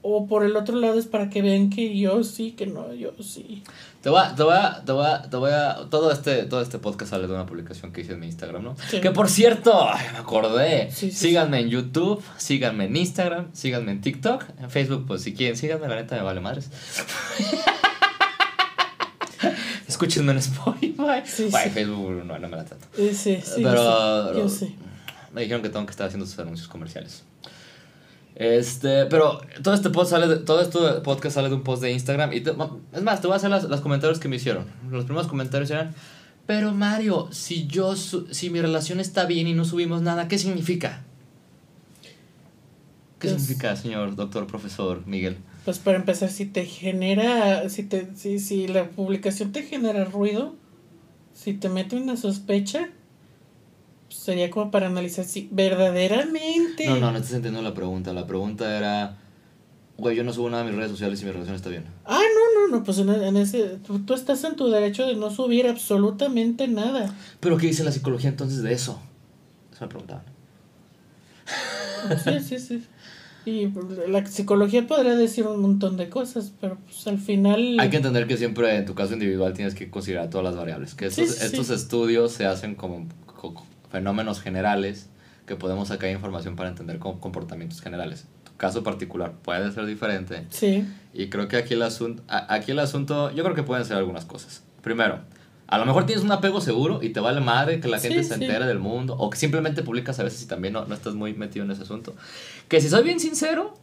o 0.01 0.27
por 0.27 0.43
el 0.43 0.55
otro 0.55 0.77
lado 0.77 0.97
es 0.97 1.05
para 1.05 1.29
que 1.29 1.41
vean 1.41 1.69
que 1.69 1.97
yo 1.97 2.23
sí, 2.23 2.51
que 2.51 2.65
no, 2.65 2.93
yo 2.93 3.11
sí. 3.21 3.63
Te 4.01 4.09
voy 4.09 4.19
a, 4.19 4.33
te 4.33 4.41
voy 4.41 4.55
a, 4.55 4.81
te 4.83 4.91
voy 4.91 5.05
a, 5.05 5.21
te 5.29 5.37
voy 5.37 5.51
a, 5.51 5.75
todo 5.91 6.11
este, 6.11 6.45
todo 6.45 6.61
este 6.61 6.79
podcast 6.79 7.11
sale 7.11 7.27
de 7.27 7.33
una 7.33 7.45
publicación 7.45 7.93
que 7.93 8.01
hice 8.01 8.13
en 8.13 8.19
mi 8.19 8.25
Instagram, 8.25 8.63
¿no? 8.63 8.75
Que 8.89 9.11
por 9.11 9.29
cierto, 9.29 9.87
me 10.11 10.17
acordé, 10.17 10.89
síganme 10.91 11.59
en 11.59 11.69
YouTube, 11.69 12.23
síganme 12.37 12.85
en 12.85 12.95
Instagram, 12.95 13.53
síganme 13.53 13.91
en 13.91 14.01
TikTok, 14.01 14.43
en 14.59 14.71
Facebook, 14.71 15.05
pues 15.05 15.21
si 15.21 15.35
quieren, 15.35 15.55
síganme, 15.55 15.87
la 15.87 15.97
neta 15.97 16.15
me 16.15 16.23
vale 16.23 16.41
madres. 16.41 16.71
Escúchenme 19.87 20.31
en 20.31 20.39
Spotify. 20.39 21.21
Sí, 21.23 21.51
Facebook 21.51 22.25
no, 22.25 22.39
no 22.39 22.49
me 22.49 22.57
la 22.57 22.65
trato. 22.65 22.87
Sí, 22.95 23.13
sí, 23.13 23.39
Pero, 23.57 24.35
yo 24.35 24.49
sé. 24.49 24.73
Me 25.31 25.41
dijeron 25.41 25.61
que 25.61 25.69
tengo 25.69 25.85
que 25.85 25.91
estar 25.91 26.07
haciendo 26.07 26.25
sus 26.25 26.39
anuncios 26.39 26.67
comerciales. 26.67 27.23
Este, 28.35 29.05
pero 29.07 29.41
todo 29.61 29.73
este 29.73 29.89
podcast 29.89 30.11
sale 30.11 30.27
de, 30.27 30.37
todo 30.37 30.61
esto 30.61 31.03
podcast 31.03 31.35
sale 31.35 31.49
de 31.49 31.55
un 31.55 31.63
post 31.63 31.81
de 31.83 31.91
Instagram. 31.91 32.33
Y 32.33 32.41
te- 32.41 32.53
es 32.93 33.01
más, 33.03 33.21
te 33.21 33.27
voy 33.27 33.33
a 33.33 33.37
hacer 33.37 33.49
las, 33.49 33.63
los 33.65 33.81
comentarios 33.81 34.19
que 34.19 34.27
me 34.27 34.37
hicieron. 34.37 34.65
Los 34.89 35.05
primeros 35.05 35.27
comentarios 35.27 35.69
eran: 35.71 35.93
Pero 36.47 36.71
Mario, 36.71 37.27
si 37.31 37.67
yo 37.67 37.95
su- 37.95 38.27
si 38.33 38.49
mi 38.49 38.61
relación 38.61 38.99
está 38.99 39.25
bien 39.25 39.47
y 39.47 39.53
no 39.53 39.65
subimos 39.65 40.01
nada, 40.01 40.27
¿qué 40.27 40.37
significa? 40.37 41.03
¿Qué 43.19 43.27
Pues- 43.29 43.41
significa, 43.41 43.75
señor 43.75 44.15
doctor 44.15 44.47
profesor 44.47 45.05
Miguel? 45.05 45.37
Pues 45.65 45.77
para 45.77 45.97
empezar, 45.97 46.29
si 46.31 46.47
te 46.47 46.65
genera, 46.65 47.69
si 47.69 47.83
te, 47.83 48.07
si, 48.15 48.39
si 48.39 48.67
la 48.67 48.89
publicación 48.89 49.51
te 49.51 49.61
genera 49.61 50.05
ruido, 50.05 50.55
si 51.35 51.53
te 51.53 51.69
mete 51.69 51.95
una 51.97 52.17
sospecha, 52.17 52.89
pues 54.11 54.19
sería 54.23 54.51
como 54.51 54.71
para 54.71 54.87
analizar 54.87 55.23
si 55.23 55.47
verdaderamente. 55.51 56.85
No, 56.85 56.97
no, 56.97 57.11
no 57.13 57.17
estás 57.17 57.31
entendiendo 57.31 57.61
la 57.61 57.73
pregunta. 57.73 58.11
La 58.11 58.27
pregunta 58.27 58.77
era: 58.77 59.17
Güey, 59.97 60.17
yo 60.17 60.25
no 60.25 60.33
subo 60.33 60.49
nada 60.49 60.63
a 60.63 60.65
mis 60.65 60.75
redes 60.75 60.91
sociales 60.91 61.21
y 61.21 61.25
mi 61.25 61.31
relación 61.31 61.55
está 61.55 61.69
bien. 61.69 61.85
Ah, 62.03 62.19
no, 62.19 62.67
no, 62.67 62.77
no, 62.77 62.83
pues 62.83 62.97
en, 62.97 63.09
en 63.09 63.37
ese, 63.37 63.77
tú, 63.87 63.99
tú 63.99 64.13
estás 64.13 64.43
en 64.43 64.57
tu 64.57 64.69
derecho 64.69 65.07
de 65.07 65.15
no 65.15 65.31
subir 65.31 65.65
absolutamente 65.65 66.67
nada. 66.67 67.15
¿Pero 67.39 67.55
qué 67.55 67.67
dice 67.67 67.85
la 67.85 67.91
psicología 67.93 68.29
entonces 68.29 68.61
de 68.63 68.73
eso? 68.73 68.99
Eso 69.71 69.79
me 69.85 69.87
preguntaban. 69.87 70.23
Sí, 72.23 72.39
sí, 72.41 72.59
sí. 72.59 72.83
Y 73.45 73.69
la 74.09 74.25
psicología 74.25 74.85
podría 74.85 75.15
decir 75.15 75.47
un 75.47 75.61
montón 75.61 75.95
de 75.95 76.09
cosas, 76.09 76.51
pero 76.59 76.77
pues 76.85 77.07
al 77.07 77.17
final... 77.17 77.79
Hay 77.79 77.89
que 77.89 77.95
entender 77.97 78.27
que 78.27 78.35
siempre 78.37 78.75
en 78.75 78.85
tu 78.85 78.93
caso 78.93 79.13
individual 79.13 79.53
tienes 79.53 79.73
que 79.73 79.89
considerar 79.89 80.29
todas 80.29 80.43
las 80.43 80.55
variables. 80.57 80.93
Que 80.95 81.05
estos, 81.07 81.27
Sí, 81.29 81.33
sí, 81.39 81.45
estos 81.45 81.69
estudios 81.69 82.33
se 82.33 82.45
hacen 82.45 82.75
como 82.75 83.07
co- 83.25 83.65
fenómenos 83.91 84.41
generales 84.41 85.09
que 85.45 85.55
podemos 85.55 85.89
sacar 85.89 86.09
información 86.09 86.55
para 86.55 86.69
entender 86.69 86.99
comportamientos 86.99 87.81
generales. 87.81 88.25
Tu 88.43 88.55
caso 88.57 88.83
particular 88.83 89.33
puede 89.41 89.71
ser 89.71 89.85
diferente. 89.85 90.45
Sí, 90.49 90.85
Y 91.13 91.29
creo 91.29 91.47
que 91.47 91.57
aquí 91.57 91.73
el, 91.73 91.81
asunto, 91.81 92.23
aquí 92.27 92.71
el 92.71 92.79
asunto, 92.79 93.31
yo 93.31 93.43
creo 93.43 93.55
que 93.55 93.63
pueden 93.63 93.83
ser 93.85 93.97
algunas 93.97 94.25
cosas. 94.25 94.63
Primero, 94.81 95.19
a 95.67 95.77
lo 95.77 95.85
mejor 95.85 96.05
tienes 96.05 96.23
un 96.23 96.31
apego 96.31 96.61
seguro 96.61 96.99
y 97.01 97.09
te 97.09 97.19
vale 97.19 97.41
madre 97.41 97.79
que 97.79 97.87
la 97.87 97.99
Sí, 97.99 98.07
gente 98.09 98.23
se 98.23 98.35
sí. 98.35 98.43
entere 98.43 98.65
del 98.65 98.79
mundo, 98.79 99.15
o 99.17 99.29
que 99.29 99.37
simplemente 99.37 99.83
publicas 99.83 100.19
a 100.19 100.23
veces 100.23 100.43
y 100.43 100.47
también 100.47 100.73
no, 100.73 100.85
no 100.85 100.93
estás 100.95 101.15
muy 101.15 101.33
metido 101.33 101.65
en 101.65 101.71
ese 101.71 101.83
asunto. 101.83 102.15
Que 102.67 102.79
si 102.81 102.89
soy 102.89 103.03
bien 103.03 103.19
sincero, 103.19 103.73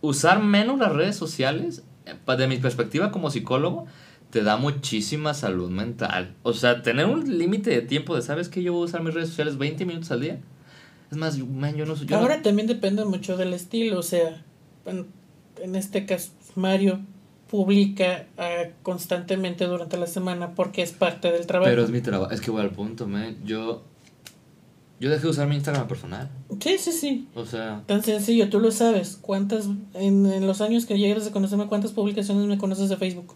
usar 0.00 0.42
menos 0.42 0.78
las 0.78 0.92
redes 0.92 1.16
sociales, 1.16 1.82
eh, 2.06 2.14
de 2.36 2.46
mi 2.46 2.58
perspectiva 2.58 3.10
como 3.10 3.30
psicólogo, 3.30 3.86
te 4.34 4.42
da 4.42 4.56
muchísima 4.56 5.32
salud 5.32 5.70
mental. 5.70 6.34
O 6.42 6.54
sea, 6.54 6.82
tener 6.82 7.06
un 7.06 7.38
límite 7.38 7.70
de 7.70 7.82
tiempo 7.82 8.16
de, 8.16 8.22
¿sabes 8.22 8.48
que 8.48 8.64
Yo 8.64 8.72
voy 8.72 8.82
a 8.82 8.84
usar 8.86 9.00
mis 9.00 9.14
redes 9.14 9.28
sociales 9.28 9.56
20 9.58 9.86
minutos 9.86 10.10
al 10.10 10.22
día. 10.22 10.40
Es 11.08 11.16
más, 11.16 11.36
yo- 11.36 11.46
man, 11.46 11.76
yo 11.76 11.86
no 11.86 11.94
soy... 11.94 12.08
yo 12.08 12.16
no- 12.16 12.22
Ahora 12.22 12.42
también 12.42 12.66
depende 12.66 13.04
mucho 13.04 13.36
del 13.36 13.54
estilo, 13.54 14.00
o 14.00 14.02
sea, 14.02 14.42
en, 14.86 15.06
en 15.62 15.76
este 15.76 16.04
caso 16.04 16.32
Mario 16.56 16.98
publica 17.48 18.26
ah, 18.36 18.64
constantemente 18.82 19.66
durante 19.66 19.96
la 19.98 20.08
semana 20.08 20.56
porque 20.56 20.82
es 20.82 20.90
parte 20.90 21.30
del 21.30 21.46
trabajo. 21.46 21.70
Pero 21.70 21.84
es 21.84 21.90
mi 21.90 22.00
trabajo. 22.00 22.32
Es 22.32 22.40
que 22.40 22.50
voy 22.50 22.62
al 22.62 22.70
punto, 22.70 23.06
man. 23.06 23.36
Yo... 23.44 23.84
Yo 24.98 25.10
dejé 25.10 25.22
de 25.22 25.28
usar 25.28 25.46
mi 25.46 25.54
Instagram 25.54 25.86
personal. 25.86 26.28
Sí, 26.60 26.76
sí, 26.78 26.90
sí. 26.90 27.28
O 27.36 27.44
sea... 27.44 27.82
Tan 27.86 28.02
sencillo, 28.02 28.48
tú 28.48 28.58
lo 28.58 28.72
sabes. 28.72 29.16
¿Cuántas, 29.20 29.66
en, 29.94 30.26
en 30.26 30.46
los 30.46 30.60
años 30.60 30.86
que 30.86 30.98
llegas 30.98 31.26
a 31.26 31.30
conocerme, 31.30 31.66
cuántas 31.68 31.92
publicaciones 31.92 32.46
me 32.46 32.58
conoces 32.58 32.88
de 32.88 32.96
Facebook? 32.96 33.34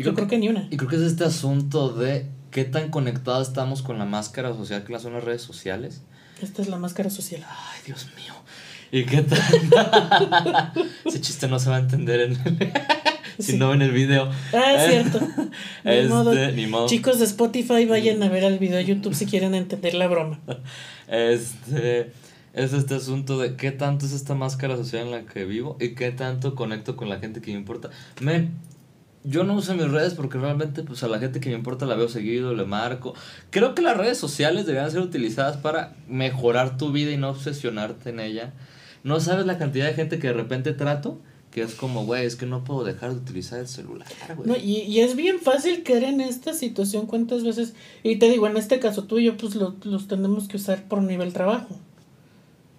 Y 0.00 0.04
Yo 0.04 0.14
creo 0.14 0.28
que 0.28 0.38
ni 0.38 0.48
una. 0.48 0.66
Y 0.70 0.76
creo 0.76 0.88
que 0.88 0.96
es 0.96 1.02
este 1.02 1.24
asunto 1.24 1.90
de 1.90 2.26
qué 2.50 2.64
tan 2.64 2.90
conectados 2.90 3.48
estamos 3.48 3.82
con 3.82 3.98
la 3.98 4.04
máscara 4.06 4.54
social 4.54 4.82
que 4.84 4.98
son 4.98 5.12
las 5.12 5.24
redes 5.24 5.42
sociales. 5.42 6.02
Esta 6.42 6.62
es 6.62 6.68
la 6.68 6.78
máscara 6.78 7.10
social. 7.10 7.44
Ay, 7.48 7.80
Dios 7.86 8.06
mío. 8.16 8.32
¿Y 8.92 9.04
qué 9.04 9.22
tal? 9.22 9.38
Ese 11.04 11.20
chiste 11.20 11.48
no 11.48 11.58
se 11.58 11.70
va 11.70 11.76
a 11.76 11.80
entender 11.80 12.20
en 12.20 12.36
si 13.38 13.52
Sí. 13.52 13.56
no 13.58 13.72
en 13.74 13.82
el 13.82 13.90
video. 13.92 14.30
Ah, 14.52 14.74
es 14.74 14.90
cierto. 14.90 15.20
Ni 15.84 15.92
Este, 15.92 16.08
modo. 16.08 16.34
ni 16.34 16.66
modo. 16.66 16.86
Chicos 16.88 17.18
de 17.18 17.24
Spotify, 17.26 17.84
vayan 17.86 18.22
a 18.22 18.28
ver 18.28 18.44
el 18.44 18.58
video 18.58 18.78
de 18.78 18.84
YouTube 18.84 19.14
si 19.14 19.26
quieren 19.26 19.54
entender 19.54 19.94
la 19.94 20.08
broma. 20.08 20.40
Este 21.08 22.12
es 22.52 22.72
este 22.72 22.94
asunto 22.96 23.38
de 23.38 23.54
qué 23.56 23.70
tanto 23.70 24.06
es 24.06 24.12
esta 24.12 24.34
máscara 24.34 24.76
social 24.76 25.06
en 25.06 25.10
la 25.12 25.22
que 25.24 25.44
vivo 25.44 25.76
y 25.80 25.90
qué 25.94 26.10
tanto 26.10 26.54
conecto 26.54 26.96
con 26.96 27.08
la 27.08 27.18
gente 27.18 27.40
que 27.40 27.52
me 27.52 27.58
importa. 27.58 27.90
Men, 28.20 28.54
yo 29.24 29.44
no 29.44 29.54
uso 29.54 29.74
mis 29.74 29.90
redes 29.90 30.14
porque 30.14 30.38
realmente 30.38 30.82
pues 30.82 31.02
a 31.02 31.08
la 31.08 31.18
gente 31.18 31.40
que 31.40 31.50
me 31.50 31.56
importa 31.56 31.86
la 31.86 31.94
veo 31.94 32.08
seguido, 32.08 32.54
le 32.54 32.64
marco. 32.64 33.14
Creo 33.50 33.74
que 33.74 33.82
las 33.82 33.96
redes 33.96 34.18
sociales 34.18 34.66
deberían 34.66 34.90
ser 34.90 35.00
utilizadas 35.00 35.56
para 35.58 35.94
mejorar 36.08 36.76
tu 36.78 36.90
vida 36.92 37.10
y 37.10 37.16
no 37.16 37.30
obsesionarte 37.30 38.10
en 38.10 38.20
ella. 38.20 38.52
No 39.04 39.20
sabes 39.20 39.46
la 39.46 39.58
cantidad 39.58 39.86
de 39.86 39.94
gente 39.94 40.18
que 40.18 40.28
de 40.28 40.32
repente 40.34 40.72
trato 40.72 41.18
que 41.50 41.62
es 41.62 41.74
como, 41.74 42.04
güey, 42.06 42.24
es 42.26 42.36
que 42.36 42.46
no 42.46 42.62
puedo 42.62 42.84
dejar 42.84 43.10
de 43.10 43.16
utilizar 43.16 43.58
el 43.58 43.66
celular. 43.66 44.06
No, 44.44 44.56
y, 44.56 45.00
es 45.00 45.16
bien 45.16 45.40
fácil 45.40 45.82
caer 45.82 46.04
en 46.04 46.20
esta 46.20 46.54
situación 46.54 47.06
cuántas 47.06 47.42
veces, 47.42 47.74
y 48.04 48.16
te 48.20 48.30
digo, 48.30 48.46
en 48.46 48.56
este 48.56 48.78
caso 48.78 49.02
tú 49.02 49.18
y 49.18 49.24
yo 49.24 49.36
pues 49.36 49.56
lo- 49.56 49.74
los 49.82 50.06
tenemos 50.06 50.46
que 50.46 50.58
usar 50.58 50.84
por 50.86 51.02
nivel 51.02 51.32
trabajo, 51.32 51.76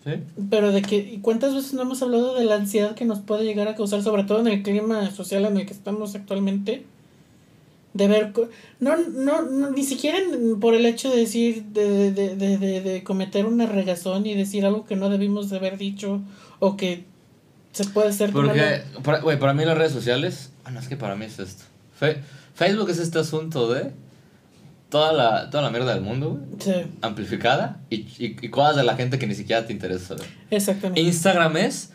¿Sí? 0.03 0.13
pero 0.49 0.71
de 0.71 0.81
que, 0.81 0.97
¿y 0.97 1.19
cuántas 1.19 1.53
veces 1.53 1.73
no 1.73 1.83
hemos 1.83 2.01
hablado 2.01 2.33
de 2.35 2.43
la 2.45 2.55
ansiedad 2.55 2.95
que 2.95 3.05
nos 3.05 3.19
puede 3.19 3.43
llegar 3.43 3.67
a 3.67 3.75
causar, 3.75 4.01
sobre 4.01 4.23
todo 4.23 4.39
en 4.39 4.47
el 4.47 4.63
clima 4.63 5.11
social 5.11 5.45
en 5.45 5.57
el 5.57 5.65
que 5.67 5.73
estamos 5.73 6.15
actualmente? 6.15 6.85
De 7.93 8.07
ver, 8.07 8.31
no, 8.79 8.95
no, 8.97 9.41
no 9.43 9.69
ni 9.69 9.83
siquiera 9.83 10.17
por 10.59 10.73
el 10.73 10.85
hecho 10.85 11.11
de 11.11 11.17
decir, 11.17 11.65
de, 11.65 12.11
de, 12.13 12.35
de, 12.35 12.57
de, 12.57 12.81
de 12.81 13.03
cometer 13.03 13.45
una 13.45 13.65
regazón 13.65 14.25
y 14.25 14.33
decir 14.33 14.65
algo 14.65 14.85
que 14.85 14.95
no 14.95 15.09
debimos 15.09 15.49
de 15.49 15.57
haber 15.57 15.77
dicho, 15.77 16.21
o 16.59 16.77
que 16.77 17.03
se 17.73 17.83
puede 17.85 18.11
ser 18.13 18.31
Porque, 18.31 18.81
para, 19.03 19.19
güey, 19.19 19.37
para 19.37 19.53
mí 19.53 19.65
las 19.65 19.77
redes 19.77 19.91
sociales, 19.91 20.51
bueno, 20.63 20.79
es 20.79 20.87
que 20.87 20.95
para 20.97 21.15
mí 21.15 21.25
es 21.25 21.37
esto. 21.37 21.65
Fe- 21.99 22.21
Facebook 22.55 22.89
es 22.89 22.97
este 22.97 23.19
asunto 23.19 23.71
de 23.71 23.91
toda 24.91 25.11
la, 25.13 25.49
toda 25.49 25.63
la 25.63 25.71
mierda 25.71 25.93
del 25.95 26.03
mundo, 26.03 26.31
güey, 26.31 26.43
Sí, 26.59 26.73
amplificada 27.01 27.79
y, 27.89 27.95
y, 28.19 28.37
y 28.41 28.49
cosas 28.49 28.75
de 28.75 28.83
la 28.83 28.95
gente 28.95 29.17
que 29.17 29.25
ni 29.25 29.33
siquiera 29.33 29.65
te 29.65 29.73
interesa 29.73 30.09
saber. 30.09 30.27
exactamente. 30.51 31.01
Instagram 31.01 31.57
es 31.57 31.93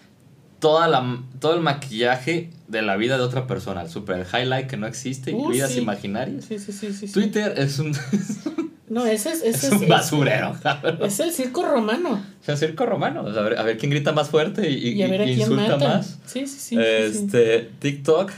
toda 0.59 0.89
la, 0.89 1.23
todo 1.39 1.55
el 1.55 1.61
maquillaje 1.61 2.51
de 2.67 2.83
la 2.83 2.97
vida 2.97 3.17
de 3.19 3.23
otra 3.23 3.47
persona, 3.47 3.83
el 3.83 3.91
super 3.91 4.27
highlight 4.33 4.67
que 4.67 4.77
no 4.77 4.87
existe 4.89 5.33
Uh, 5.35 5.51
vidas 5.51 5.71
sí. 5.73 5.79
imaginarias. 5.81 6.47
Sí, 6.47 6.59
sí, 6.59 6.73
sí, 6.73 6.93
sí. 6.93 7.07
sí. 7.07 7.13
Twitter 7.13 7.55
es 7.59 7.79
un, 7.79 7.93
No, 8.89 9.05
ese 9.05 9.31
es, 9.31 9.43
ese 9.43 9.67
es 9.67 9.73
un 9.73 9.89
basurero, 9.89 10.57
cabrón. 10.63 10.99
Es 11.03 11.19
el 11.21 11.33
circo 11.33 11.65
romano. 11.65 12.23
O 12.41 12.45
sea, 12.45 12.57
circo 12.57 12.87
romano. 12.87 13.23
O 13.25 13.33
sea, 13.33 13.43
a, 13.43 13.45
ver, 13.45 13.59
a 13.59 13.63
ver 13.65 13.79
quién 13.79 13.91
grita 13.91 14.13
más 14.13 14.29
fuerte 14.31 14.71
y, 14.71 14.75
y- 14.75 14.93
Y 14.93 15.03
a 15.03 15.09
ver 15.09 15.23
a 15.23 15.25
y 15.25 15.35
quién 15.35 15.41
insulta 15.51 15.73
mata. 15.77 15.89
más. 15.89 16.19
Sí, 16.25 16.47
sí, 16.47 16.57
sí. 16.59 16.59
sí, 16.59 16.77
sí. 16.77 16.79
este, 16.81 17.71
TikTok. 17.81 18.31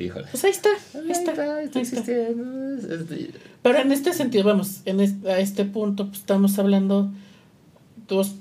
Híjole. 0.00 0.26
Pues 0.30 0.42
ahí 0.44 0.50
está, 0.50 0.70
ahí 0.94 1.10
está, 1.10 1.56
ahí 1.56 1.64
está. 1.66 1.80
existiendo. 1.80 2.76
es- 2.76 2.84
es- 3.10 3.28
Pero 3.62 3.78
en 3.78 3.92
este 3.92 4.12
sentido, 4.14 4.44
vamos, 4.44 4.80
en 4.86 5.00
es- 5.00 5.24
a 5.26 5.38
este 5.38 5.64
punto 5.66 6.06
pues, 6.06 6.20
estamos 6.20 6.58
hablando 6.58 7.10
dos 8.08 8.34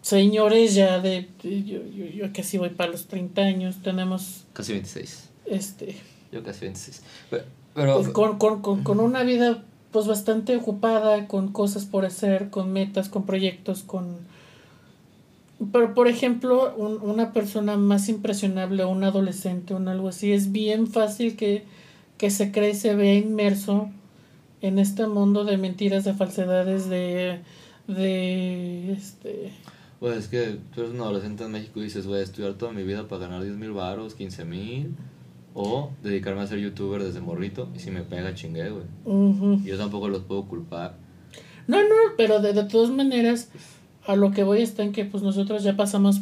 señores 0.00 0.74
ya 0.74 1.00
de, 1.00 1.28
de- 1.42 1.62
yo, 1.64 1.80
yo, 1.86 2.06
yo 2.06 2.32
casi 2.32 2.58
voy 2.58 2.70
para 2.70 2.90
los 2.90 3.06
30 3.06 3.42
años, 3.42 3.76
tenemos 3.82 4.44
Casi 4.52 4.72
26. 4.72 5.28
este 5.46 5.96
Yo 6.32 6.42
casi 6.42 6.60
26. 6.64 7.02
Pero, 7.30 7.44
pero- 7.74 7.96
pues, 7.96 8.08
con, 8.08 8.38
con, 8.38 8.62
con, 8.62 8.82
con 8.82 8.98
una 9.00 9.22
vida 9.22 9.62
pues 9.92 10.06
bastante 10.06 10.56
ocupada, 10.56 11.26
con 11.28 11.52
cosas 11.52 11.84
por 11.84 12.06
hacer, 12.06 12.48
con 12.48 12.72
metas, 12.72 13.10
con 13.10 13.26
proyectos, 13.26 13.82
con... 13.82 14.16
Pero, 15.70 15.94
por 15.94 16.08
ejemplo, 16.08 16.74
un- 16.76 17.00
una 17.02 17.32
persona 17.32 17.76
más 17.76 18.08
impresionable, 18.08 18.84
un 18.84 19.04
adolescente, 19.04 19.74
un 19.74 19.88
algo 19.88 20.08
así, 20.08 20.32
es 20.32 20.50
bien 20.50 20.86
fácil 20.86 21.36
que, 21.36 21.64
que 22.18 22.30
se 22.30 22.50
cree 22.52 22.70
y 22.70 22.74
se 22.74 22.94
vea 22.94 23.14
inmerso 23.14 23.90
en 24.60 24.78
este 24.78 25.06
mundo 25.06 25.44
de 25.44 25.56
mentiras, 25.58 26.04
de 26.04 26.14
falsedades, 26.14 26.88
de... 26.88 27.40
de 27.88 28.92
este, 28.92 29.52
Güey, 30.00 30.18
es 30.18 30.28
que 30.28 30.58
tú 30.74 30.80
eres 30.80 30.92
un 30.94 31.00
adolescente 31.00 31.44
en 31.44 31.52
México 31.52 31.78
y 31.80 31.84
dices, 31.84 32.06
voy 32.06 32.18
a 32.18 32.22
estudiar 32.22 32.54
toda 32.54 32.72
mi 32.72 32.82
vida 32.82 33.06
para 33.06 33.22
ganar 33.22 33.42
10 33.42 33.54
mil 33.56 33.70
baros, 33.72 34.14
15 34.14 34.44
mil. 34.44 34.94
O 35.54 35.90
dedicarme 36.02 36.40
a 36.40 36.46
ser 36.46 36.58
youtuber 36.58 37.02
desde 37.04 37.20
morrito. 37.20 37.68
Y 37.76 37.78
si 37.78 37.90
me 37.90 38.00
pega, 38.02 38.34
chingué, 38.34 38.70
güey. 38.70 38.84
Yo 39.64 39.76
tampoco 39.76 40.08
los 40.08 40.22
puedo 40.22 40.44
culpar. 40.46 40.96
No, 41.68 41.76
no, 41.82 41.94
pero 42.16 42.40
de, 42.40 42.52
de 42.54 42.64
todas 42.64 42.90
maneras, 42.90 43.50
a 44.06 44.16
lo 44.16 44.30
que 44.32 44.42
voy 44.44 44.62
está 44.62 44.82
en 44.82 44.92
que 44.92 45.04
pues 45.04 45.22
nosotros 45.22 45.62
ya 45.62 45.76
pasamos 45.76 46.20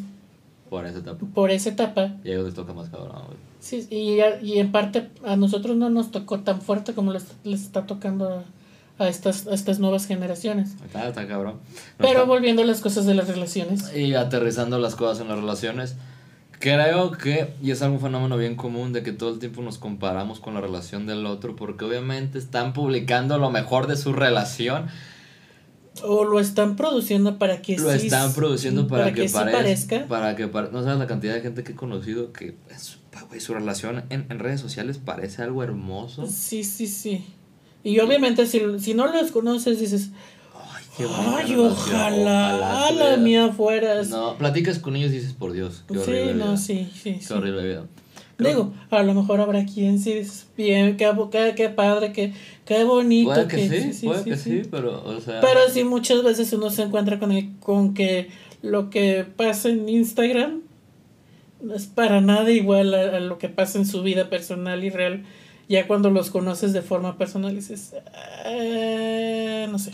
Por 0.68 0.86
esa 0.86 0.98
etapa. 0.98 1.26
por 1.34 1.50
esa 1.50 1.70
etapa 1.70 2.14
Y 2.24 2.28
a 2.30 2.32
ellos 2.32 2.46
les 2.46 2.54
toca 2.54 2.72
más 2.72 2.88
cabrón, 2.88 3.22
güey. 3.26 3.38
Sí, 3.60 3.86
y, 3.90 4.20
a- 4.20 4.40
y 4.40 4.58
en 4.58 4.72
parte 4.72 5.08
a 5.24 5.36
nosotros 5.36 5.76
no 5.76 5.90
nos 5.90 6.10
tocó 6.10 6.40
tan 6.40 6.60
fuerte 6.62 6.94
como 6.94 7.12
les, 7.12 7.24
les 7.44 7.60
está 7.62 7.86
tocando 7.86 8.42
a, 8.98 9.04
a 9.04 9.08
estas, 9.08 9.46
a 9.46 9.54
estas 9.54 9.78
nuevas 9.80 10.06
generaciones. 10.06 10.76
Está, 10.84 11.08
está 11.08 11.26
cabrón. 11.28 11.54
No 11.54 11.78
Pero 11.98 12.10
está- 12.10 12.24
volviendo 12.24 12.62
a 12.62 12.64
las 12.66 12.80
cosas 12.80 13.04
de 13.06 13.14
las 13.14 13.28
relaciones. 13.28 13.94
Y 13.94 14.14
aterrizando 14.14 14.78
las 14.78 14.94
cosas 14.96 15.20
en 15.20 15.28
las 15.28 15.36
relaciones, 15.38 15.96
creo 16.58 17.10
que, 17.12 17.54
y 17.62 17.70
es 17.70 17.82
algún 17.82 18.00
fenómeno 18.00 18.36
bien 18.36 18.54
común, 18.56 18.92
de 18.92 19.02
que 19.02 19.12
todo 19.12 19.30
el 19.32 19.38
tiempo 19.38 19.62
nos 19.62 19.78
comparamos 19.78 20.40
con 20.40 20.54
la 20.54 20.60
relación 20.60 21.06
del 21.06 21.26
otro, 21.26 21.56
porque 21.56 21.84
obviamente 21.84 22.38
están 22.38 22.72
publicando 22.72 23.38
lo 23.38 23.50
mejor 23.50 23.86
de 23.86 23.96
su 23.96 24.12
relación. 24.12 24.86
O 26.04 26.24
lo 26.24 26.38
están 26.40 26.76
produciendo 26.76 27.38
para 27.38 27.60
que 27.62 27.76
Lo 27.76 27.90
sí- 27.92 28.06
están 28.06 28.32
produciendo 28.32 28.86
para, 28.86 29.12
que, 29.12 29.28
sí 29.28 29.34
parez- 29.34 29.52
parezca. 29.52 30.06
Para 30.06 30.36
que 30.36 30.46
pare- 30.48 30.68
No 30.72 30.82
sabes 30.82 30.98
la 30.98 31.06
cantidad 31.06 31.34
de 31.34 31.40
gente 31.42 31.62
que 31.64 31.72
he 31.72 31.74
conocido 31.74 32.32
que 32.32 32.54
es- 32.70 32.98
pa- 33.12 33.22
güey, 33.22 33.40
su 33.40 33.52
relación 33.54 34.04
en, 34.08 34.26
en 34.30 34.38
redes 34.38 34.60
sociales 34.60 34.98
parece 35.04 35.42
algo 35.42 35.62
hermoso. 35.62 36.26
Sí, 36.26 36.64
sí, 36.64 36.86
sí. 36.86 37.24
Y 37.82 37.98
obviamente 38.00 38.46
si, 38.46 38.60
si 38.78 38.94
no 38.94 39.06
los 39.12 39.30
conoces 39.32 39.80
dices, 39.80 40.10
Ay, 40.54 40.84
qué 40.96 41.04
ay, 41.08 41.56
ojalá, 41.56 42.86
a 42.86 42.92
la 42.92 42.98
tuviera". 42.98 43.16
mía 43.16 43.52
fueras. 43.52 44.08
No, 44.10 44.36
platicas 44.38 44.78
con 44.78 44.96
ellos 44.96 45.10
y 45.12 45.16
dices, 45.16 45.32
por 45.32 45.52
Dios, 45.52 45.82
qué 45.88 45.94
sí, 45.98 46.10
no, 46.38 46.44
vida. 46.44 46.56
sí, 46.56 46.90
sí, 46.94 47.14
Qué 47.14 47.22
sí. 47.22 47.32
horrible 47.32 47.66
vida. 47.66 47.86
Digo, 48.48 48.72
a 48.90 49.02
lo 49.02 49.14
mejor 49.14 49.40
habrá 49.40 49.64
quien 49.64 49.98
sí 49.98 50.22
bien, 50.56 50.96
qué, 50.96 51.10
qué, 51.30 51.54
qué 51.56 51.68
padre, 51.68 52.12
qué, 52.12 52.32
qué 52.64 52.84
bonito. 52.84 53.30
Puede 53.32 53.46
que, 53.48 53.92
sí, 53.92 54.06
puede 54.06 54.24
que 54.24 54.36
sí, 54.36 54.62
pero, 54.70 55.04
o 55.04 55.20
sea... 55.20 55.40
Pero 55.40 55.60
sí, 55.70 55.84
muchas 55.84 56.22
veces 56.22 56.52
uno 56.52 56.70
se 56.70 56.82
encuentra 56.82 57.18
con 57.18 57.32
el 57.32 57.56
con 57.60 57.94
que 57.94 58.28
lo 58.62 58.90
que 58.90 59.24
pasa 59.24 59.68
en 59.68 59.88
Instagram 59.88 60.60
no 61.62 61.74
es 61.74 61.86
para 61.86 62.20
nada 62.20 62.50
igual 62.50 62.94
a, 62.94 63.16
a 63.16 63.20
lo 63.20 63.38
que 63.38 63.48
pasa 63.48 63.78
en 63.78 63.86
su 63.86 64.02
vida 64.02 64.30
personal 64.30 64.82
y 64.84 64.90
real. 64.90 65.24
Ya 65.68 65.86
cuando 65.86 66.10
los 66.10 66.30
conoces 66.30 66.72
de 66.72 66.82
forma 66.82 67.16
personal 67.16 67.54
dices, 67.54 67.94
"Eh, 68.46 69.68
no 69.70 69.78
sé. 69.78 69.92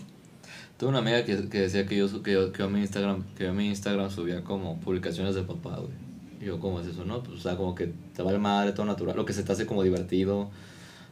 Tuve 0.79 0.91
una 0.91 0.99
amiga 0.99 1.25
que, 1.25 1.49
que 1.49 1.61
decía 1.61 1.87
que 1.87 1.97
yo, 1.97 2.23
que, 2.23 2.33
yo, 2.33 2.53
que 2.53 2.59
yo 2.61 2.69
mi 2.71 2.81
Instagram 2.81 3.25
que 3.37 3.45
yo 3.45 3.55
mi 3.55 3.69
Instagram 3.69 4.11
subía 4.11 4.43
como 4.45 4.79
publicaciones 4.79 5.35
de 5.35 5.43
papá, 5.43 5.77
güey. 5.77 6.06
Yo, 6.41 6.61
¿cómo 6.61 6.81
es 6.81 6.87
eso, 6.87 7.05
no? 7.05 7.23
Pues, 7.23 7.39
o 7.39 7.43
sea, 7.43 7.57
como 7.57 7.75
que 7.75 7.93
te 8.15 8.23
vale 8.23 8.39
madre, 8.39 8.73
todo 8.73 8.87
natural, 8.87 9.17
lo 9.17 9.25
que 9.25 9.33
se 9.33 9.43
te 9.43 9.53
hace 9.53 9.67
como 9.67 9.83
divertido. 9.83 10.51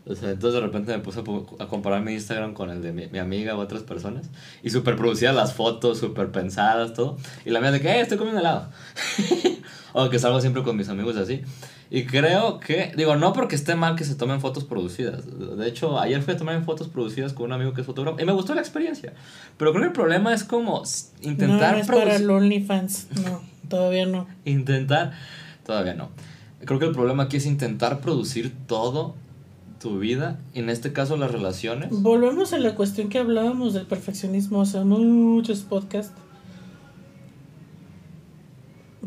O 0.07 0.14
sea, 0.14 0.31
entonces 0.31 0.61
de 0.61 0.66
repente 0.66 0.93
me 0.93 0.99
puse 1.02 1.21
a, 1.59 1.66
comparar 1.66 2.02
mi 2.02 2.12
Instagram 2.12 2.52
con 2.52 2.69
el 2.69 2.83
de 2.83 2.93
mi, 2.93 3.07
mi 3.07 3.19
amiga 3.19 3.57
u 3.57 3.61
otras 3.61 3.83
personas. 3.83 4.28
Y 4.62 4.69
súper 4.69 4.97
producidas 4.97 5.35
las 5.35 5.54
fotos, 5.54 5.99
súper 5.99 6.31
pensadas, 6.31 6.93
todo. 6.93 7.16
Y 7.47 7.50
la 7.50 7.61
mía 7.61 7.73
de 7.73 7.81
que, 7.81 7.88
eh, 7.88 8.00
estoy 8.00 8.19
comiendo 8.19 8.40
helado. 8.40 8.69
o 9.95 10.11
que 10.11 10.19
salgo 10.19 10.40
siempre 10.43 10.62
con 10.62 10.76
mis 10.76 10.90
amigos 10.90 11.16
así. 11.16 11.40
Y 11.90 12.04
creo 12.04 12.61
que, 12.61 12.93
digo, 12.97 13.16
no 13.16 13.33
porque 13.33 13.54
esté 13.54 13.76
mal 13.76 13.97
que 13.97 14.04
se 14.04 14.14
tomen 14.14 14.40
fotos 14.40 14.64
producidas. 14.64 15.23
De 15.57 15.66
hecho, 15.66 15.99
ayer 15.99 16.21
fui 16.23 16.35
a 16.35 16.37
tomar 16.37 16.62
fotos 16.64 16.88
producidas 16.88 17.33
con 17.33 17.47
un 17.47 17.52
amigo 17.52 17.73
que 17.73 17.81
es 17.81 17.87
fotógrafo 17.87 18.21
y 18.21 18.25
me 18.26 18.33
gustó 18.33 18.54
la 18.54 18.61
experiencia. 18.61 19.14
Pero 19.57 19.71
creo 19.73 19.83
que 19.83 19.87
el 19.88 19.93
problema 19.93 20.35
es 20.35 20.45
como 20.45 20.83
s- 20.83 21.12
No, 21.23 21.31
intentar 21.31 21.75
no 21.76 21.81
es 21.81 21.87
para 21.87 22.16
el 22.16 22.28
OnlyFans. 22.28 23.09
No, 23.25 23.40
todavía 23.68 24.06
no. 24.06 24.26
Intentar, 24.44 25.12
todavía 25.64 25.94
no. 25.94 26.11
Creo 26.64 26.78
que 26.78 26.87
el 26.87 26.92
problema 26.92 27.25
aquí 27.25 27.37
es 27.37 27.47
intentar 27.47 28.00
producir 28.00 28.52
todo 28.66 29.14
tu 29.80 29.99
vida, 29.99 30.40
en 30.54 30.71
este 30.71 30.92
caso 30.92 31.16
las 31.16 31.30
relaciones. 31.30 31.90
Volvemos 31.90 32.52
a 32.54 32.59
la 32.59 32.75
cuestión 32.75 33.11
que 33.11 33.18
hablábamos 33.18 33.75
del 33.75 33.87
perfeccionismo 33.87 34.62
hace 34.62 34.83
muchos 34.83 35.61
podcasts. 35.61 36.14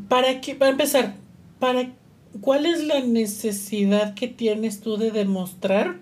¿Para 0.07 0.39
qué? 0.39 0.53
Para 0.53 0.71
empezar, 0.71 1.15
¿para 1.59 1.89
cuál 2.41 2.65
es 2.65 2.83
la 2.83 3.01
necesidad 3.01 4.13
que 4.13 4.27
tienes 4.27 4.81
tú 4.81 4.97
de 4.97 5.11
demostrar 5.11 5.97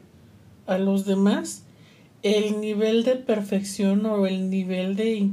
a 0.68 0.78
los 0.78 1.06
demás 1.06 1.64
el 2.22 2.60
nivel 2.60 3.04
de 3.04 3.16
perfección 3.16 4.06
o 4.06 4.26
el 4.26 4.50
nivel 4.50 4.96
de, 4.96 5.30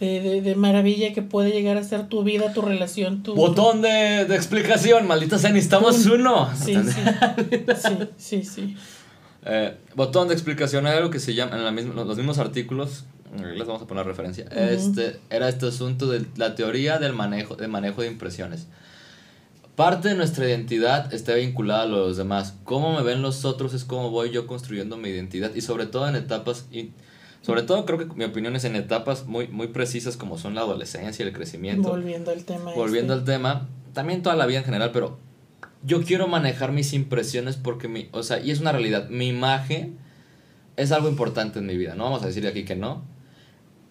de, 0.00 0.20
de- 0.20 0.40
de 0.42 0.54
maravilla 0.54 1.12
que 1.12 1.22
puede 1.22 1.50
llegar 1.50 1.76
a 1.76 1.84
ser 1.84 2.08
tu 2.08 2.22
vida, 2.24 2.52
tu 2.52 2.62
relación, 2.62 3.22
tu... 3.22 3.34
Botón 3.34 3.82
de, 3.82 4.24
de 4.26 4.36
explicación, 4.36 5.06
maldita 5.06 5.38
sea, 5.38 5.50
necesitamos 5.50 6.06
uno. 6.06 6.48
Sí, 6.56 6.74
sí, 6.74 7.00
sí, 7.76 7.98
sí, 8.16 8.44
sí. 8.44 8.76
Eh, 9.44 9.76
botón 9.94 10.28
de 10.28 10.34
explicación, 10.34 10.86
hay 10.86 10.96
algo 10.96 11.10
que 11.10 11.20
se 11.20 11.34
llama, 11.34 11.56
en 11.56 11.64
la 11.64 11.70
misma, 11.70 11.94
los 12.04 12.16
mismos 12.16 12.38
artículos, 12.38 13.04
les 13.42 13.66
vamos 13.66 13.82
a 13.82 13.86
poner 13.86 14.06
referencia, 14.06 14.44
este, 14.50 15.18
era 15.30 15.48
este 15.48 15.66
asunto 15.66 16.06
de 16.08 16.24
la 16.36 16.54
teoría 16.54 16.98
del 16.98 17.12
manejo, 17.12 17.56
de 17.56 17.68
manejo 17.68 18.02
de 18.02 18.08
impresiones. 18.08 18.66
Parte 19.76 20.08
de 20.08 20.14
nuestra 20.16 20.44
identidad 20.48 21.14
está 21.14 21.34
vinculada 21.34 21.82
a 21.82 21.86
los 21.86 22.16
demás. 22.16 22.54
Cómo 22.64 22.96
me 22.96 23.02
ven 23.04 23.22
los 23.22 23.44
otros 23.44 23.74
es 23.74 23.84
cómo 23.84 24.10
voy 24.10 24.30
yo 24.30 24.46
construyendo 24.48 24.96
mi 24.96 25.08
identidad 25.08 25.54
y 25.54 25.60
sobre 25.60 25.86
todo 25.86 26.08
en 26.08 26.16
etapas, 26.16 26.66
sobre 27.40 27.62
todo 27.62 27.84
creo 27.86 27.98
que 27.98 28.06
mi 28.14 28.24
opinión 28.24 28.56
es 28.56 28.64
en 28.64 28.76
etapas 28.76 29.26
muy, 29.26 29.48
muy 29.48 29.68
precisas 29.68 30.16
como 30.16 30.38
son 30.38 30.54
la 30.54 30.62
adolescencia 30.62 31.24
y 31.24 31.28
el 31.28 31.34
crecimiento. 31.34 31.88
Volviendo 31.88 32.30
al 32.30 32.44
tema. 32.44 32.72
Volviendo 32.74 33.14
este. 33.14 33.32
al 33.32 33.40
tema, 33.40 33.68
también 33.92 34.22
toda 34.22 34.36
la 34.36 34.46
vida 34.46 34.58
en 34.58 34.64
general, 34.64 34.90
pero 34.92 35.18
yo 35.82 36.02
quiero 36.02 36.26
manejar 36.26 36.72
mis 36.72 36.92
impresiones 36.92 37.56
porque 37.56 37.88
mi, 37.88 38.08
o 38.12 38.22
sea, 38.22 38.40
y 38.40 38.50
es 38.50 38.60
una 38.60 38.72
realidad, 38.72 39.08
mi 39.08 39.28
imagen 39.28 39.98
es 40.76 40.92
algo 40.92 41.08
importante 41.08 41.58
en 41.58 41.66
mi 41.66 41.76
vida, 41.76 41.94
no 41.94 42.04
vamos 42.04 42.22
a 42.22 42.26
decir 42.26 42.46
aquí 42.46 42.64
que 42.64 42.76
no. 42.76 43.04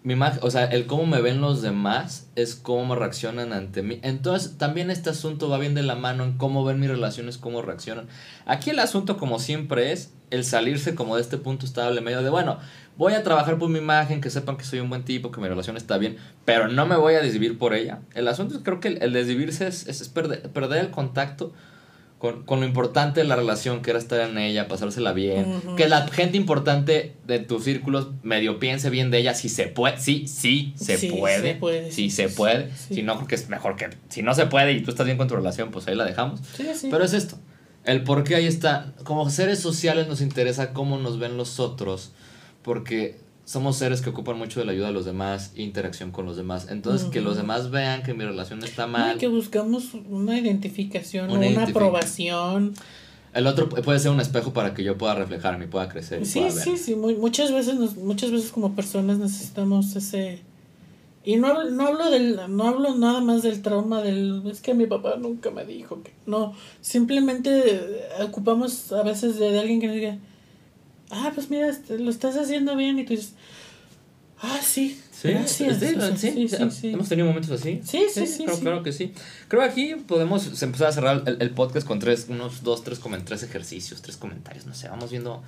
Mi 0.04 0.12
imagen, 0.12 0.38
o 0.42 0.50
sea, 0.50 0.64
el 0.64 0.86
cómo 0.86 1.06
me 1.06 1.20
ven 1.20 1.40
los 1.40 1.60
demás 1.60 2.30
es 2.36 2.54
cómo 2.54 2.86
me 2.86 2.94
reaccionan 2.94 3.52
ante 3.52 3.82
mí. 3.82 3.98
Entonces, 4.02 4.56
también 4.56 4.90
este 4.90 5.10
asunto 5.10 5.48
va 5.48 5.58
bien 5.58 5.74
de 5.74 5.82
la 5.82 5.96
mano 5.96 6.24
en 6.24 6.38
cómo 6.38 6.64
ven 6.64 6.78
mis 6.78 6.88
relaciones, 6.88 7.36
cómo 7.36 7.62
reaccionan. 7.62 8.06
Aquí 8.46 8.70
el 8.70 8.78
asunto, 8.78 9.18
como 9.18 9.40
siempre, 9.40 9.92
es 9.92 10.14
el 10.30 10.44
salirse 10.44 10.94
como 10.94 11.16
de 11.16 11.22
este 11.22 11.36
punto 11.36 11.66
estable 11.66 12.00
medio 12.00 12.22
de, 12.22 12.30
bueno, 12.30 12.58
voy 12.98 13.14
a 13.14 13.22
trabajar 13.22 13.56
por 13.58 13.70
mi 13.70 13.78
imagen, 13.78 14.20
que 14.20 14.28
sepan 14.28 14.58
que 14.58 14.64
soy 14.64 14.80
un 14.80 14.90
buen 14.90 15.04
tipo, 15.04 15.30
que 15.30 15.40
mi 15.40 15.48
relación 15.48 15.76
está 15.78 15.96
bien, 15.96 16.16
pero 16.44 16.68
no 16.68 16.84
me 16.84 16.96
voy 16.96 17.14
a 17.14 17.20
desvivir 17.22 17.56
por 17.56 17.72
ella. 17.72 18.00
El 18.14 18.28
asunto 18.28 18.56
es, 18.56 18.60
creo 18.62 18.80
que 18.80 18.88
el, 18.88 19.02
el 19.02 19.12
desvivirse 19.14 19.66
es, 19.66 19.86
es, 19.88 20.02
es 20.02 20.08
perder, 20.08 20.42
perder 20.50 20.84
el 20.84 20.90
contacto 20.90 21.52
con, 22.18 22.42
con 22.42 22.58
lo 22.58 22.66
importante 22.66 23.20
de 23.20 23.26
la 23.28 23.36
relación, 23.36 23.80
que 23.80 23.90
era 23.90 24.00
estar 24.00 24.20
en 24.28 24.36
ella, 24.38 24.66
pasársela 24.66 25.12
bien, 25.12 25.62
que 25.76 25.88
la 25.88 26.08
gente 26.08 26.36
importante 26.36 27.14
de 27.28 27.38
tus 27.38 27.62
círculos 27.62 28.08
medio 28.24 28.58
piense 28.58 28.90
bien 28.90 29.12
de 29.12 29.18
ella, 29.18 29.34
si 29.34 29.48
se 29.48 29.68
puede, 29.68 29.98
sí, 30.00 30.26
sí, 30.26 30.74
se 30.76 30.98
Sí, 30.98 31.10
puede, 31.12 31.40
se 31.52 31.54
puede, 31.54 31.92
sí, 31.92 32.10
se 32.10 32.28
puede, 32.28 32.74
sí. 32.74 32.96
si 32.96 33.02
no, 33.04 33.14
creo 33.14 33.28
que 33.28 33.36
es 33.36 33.48
mejor 33.48 33.76
que, 33.76 33.90
si 34.08 34.22
no 34.22 34.34
se 34.34 34.46
puede 34.46 34.72
y 34.72 34.82
tú 34.82 34.90
estás 34.90 35.06
bien 35.06 35.16
con 35.16 35.28
tu 35.28 35.36
relación, 35.36 35.70
pues 35.70 35.86
ahí 35.86 35.94
la 35.94 36.04
dejamos. 36.04 36.40
Sí, 36.56 36.66
sí. 36.74 36.88
Pero 36.90 37.04
es 37.04 37.12
esto. 37.12 37.38
El 37.84 38.02
por 38.02 38.24
qué 38.24 38.34
ahí 38.34 38.46
está. 38.46 38.92
Como 39.04 39.30
seres 39.30 39.60
sociales 39.60 40.08
nos 40.08 40.20
interesa 40.20 40.72
cómo 40.72 40.98
nos 40.98 41.20
ven 41.20 41.36
los 41.36 41.60
otros. 41.60 42.10
Porque 42.62 43.16
somos 43.44 43.76
seres 43.76 44.02
que 44.02 44.10
ocupan 44.10 44.36
mucho 44.36 44.60
de 44.60 44.66
la 44.66 44.72
ayuda 44.72 44.88
de 44.88 44.92
los 44.92 45.04
demás, 45.06 45.52
interacción 45.56 46.10
con 46.10 46.26
los 46.26 46.36
demás. 46.36 46.66
Entonces, 46.70 47.08
que 47.08 47.20
los 47.20 47.36
demás 47.36 47.70
vean 47.70 48.02
que 48.02 48.12
mi 48.14 48.24
relación 48.24 48.62
está 48.62 48.86
No, 48.86 48.92
mal. 48.92 49.18
que 49.18 49.28
buscamos 49.28 49.94
una 49.94 50.38
identificación, 50.38 51.30
Una 51.30 51.46
una, 51.48 51.64
aprobación. 51.64 52.74
El 53.34 53.46
otro 53.46 53.68
puede 53.68 53.98
ser 54.00 54.10
un 54.10 54.20
espejo 54.20 54.52
para 54.52 54.74
que 54.74 54.82
yo 54.84 54.98
pueda 54.98 55.14
reflejarme 55.14 55.66
y 55.66 55.68
pueda 55.68 55.88
crecer. 55.88 56.26
Sí, 56.26 56.40
pueda 56.40 56.54
ver. 56.54 56.64
sí, 56.64 56.76
sí. 56.76 56.94
muy- 56.94 57.14
muchas 57.16 57.52
veces, 57.52 57.76
nos- 57.76 57.96
muchas 57.96 58.30
veces 58.30 58.50
como 58.50 58.74
personas 58.74 59.18
necesitamos 59.18 59.94
ese. 59.96 60.40
Y 61.24 61.36
no, 61.36 61.48
hablo- 61.48 61.70
no 61.70 61.86
hablo 61.86 62.10
del, 62.10 62.38
no 62.48 62.68
hablo 62.68 62.94
nada 62.96 63.20
más 63.20 63.42
del 63.42 63.60
trauma 63.60 64.02
del, 64.02 64.42
es 64.50 64.60
que 64.60 64.72
mi 64.74 64.86
papá 64.86 65.16
nunca 65.20 65.50
me 65.50 65.64
dijo 65.66 66.02
que, 66.02 66.12
no, 66.26 66.54
simplemente 66.80 67.50
eh, 67.70 68.08
ocupamos 68.22 68.92
a 68.92 69.02
veces 69.02 69.38
de, 69.38 69.50
de 69.52 69.58
alguien 69.60 69.80
que 69.80 69.86
nos 69.88 69.96
diga, 69.96 70.18
ah, 71.10 71.32
pues 71.34 71.50
mira, 71.50 71.68
este, 71.68 71.98
lo 71.98 72.10
estás 72.10 72.36
haciendo 72.36 72.76
bien 72.76 72.98
y 72.98 73.04
tú 73.04 73.10
dices, 73.14 73.34
ah, 74.40 74.58
sí, 74.62 75.00
Sí, 75.10 75.30
gracias. 75.30 75.78
sí, 75.80 75.94
O 75.96 76.00
sea, 76.00 76.16
sí, 76.16 76.48
sí. 76.70 76.88
Hemos 76.90 77.08
tenido 77.08 77.26
momentos 77.26 77.50
así. 77.50 77.80
Sí, 77.84 78.04
sí, 78.12 78.24
sí, 78.24 78.44
Creo, 78.44 78.54
sí. 78.56 78.62
creo 78.62 78.82
que 78.84 78.92
sí. 78.92 79.12
Creo 79.48 79.62
que 79.62 79.68
aquí 79.68 79.94
podemos 80.06 80.62
empezar 80.62 80.86
a 80.88 80.92
cerrar 80.92 81.22
el, 81.26 81.38
el 81.42 81.50
podcast 81.50 81.84
con 81.86 81.98
tres, 81.98 82.26
unos 82.28 82.62
dos, 82.62 82.84
tres, 82.84 83.00
tres 83.24 83.42
ejercicios, 83.42 84.00
tres 84.00 84.16
comentarios. 84.16 84.66
No 84.66 84.74
sé, 84.74 84.88
vamos 84.88 85.10
viendo 85.10 85.42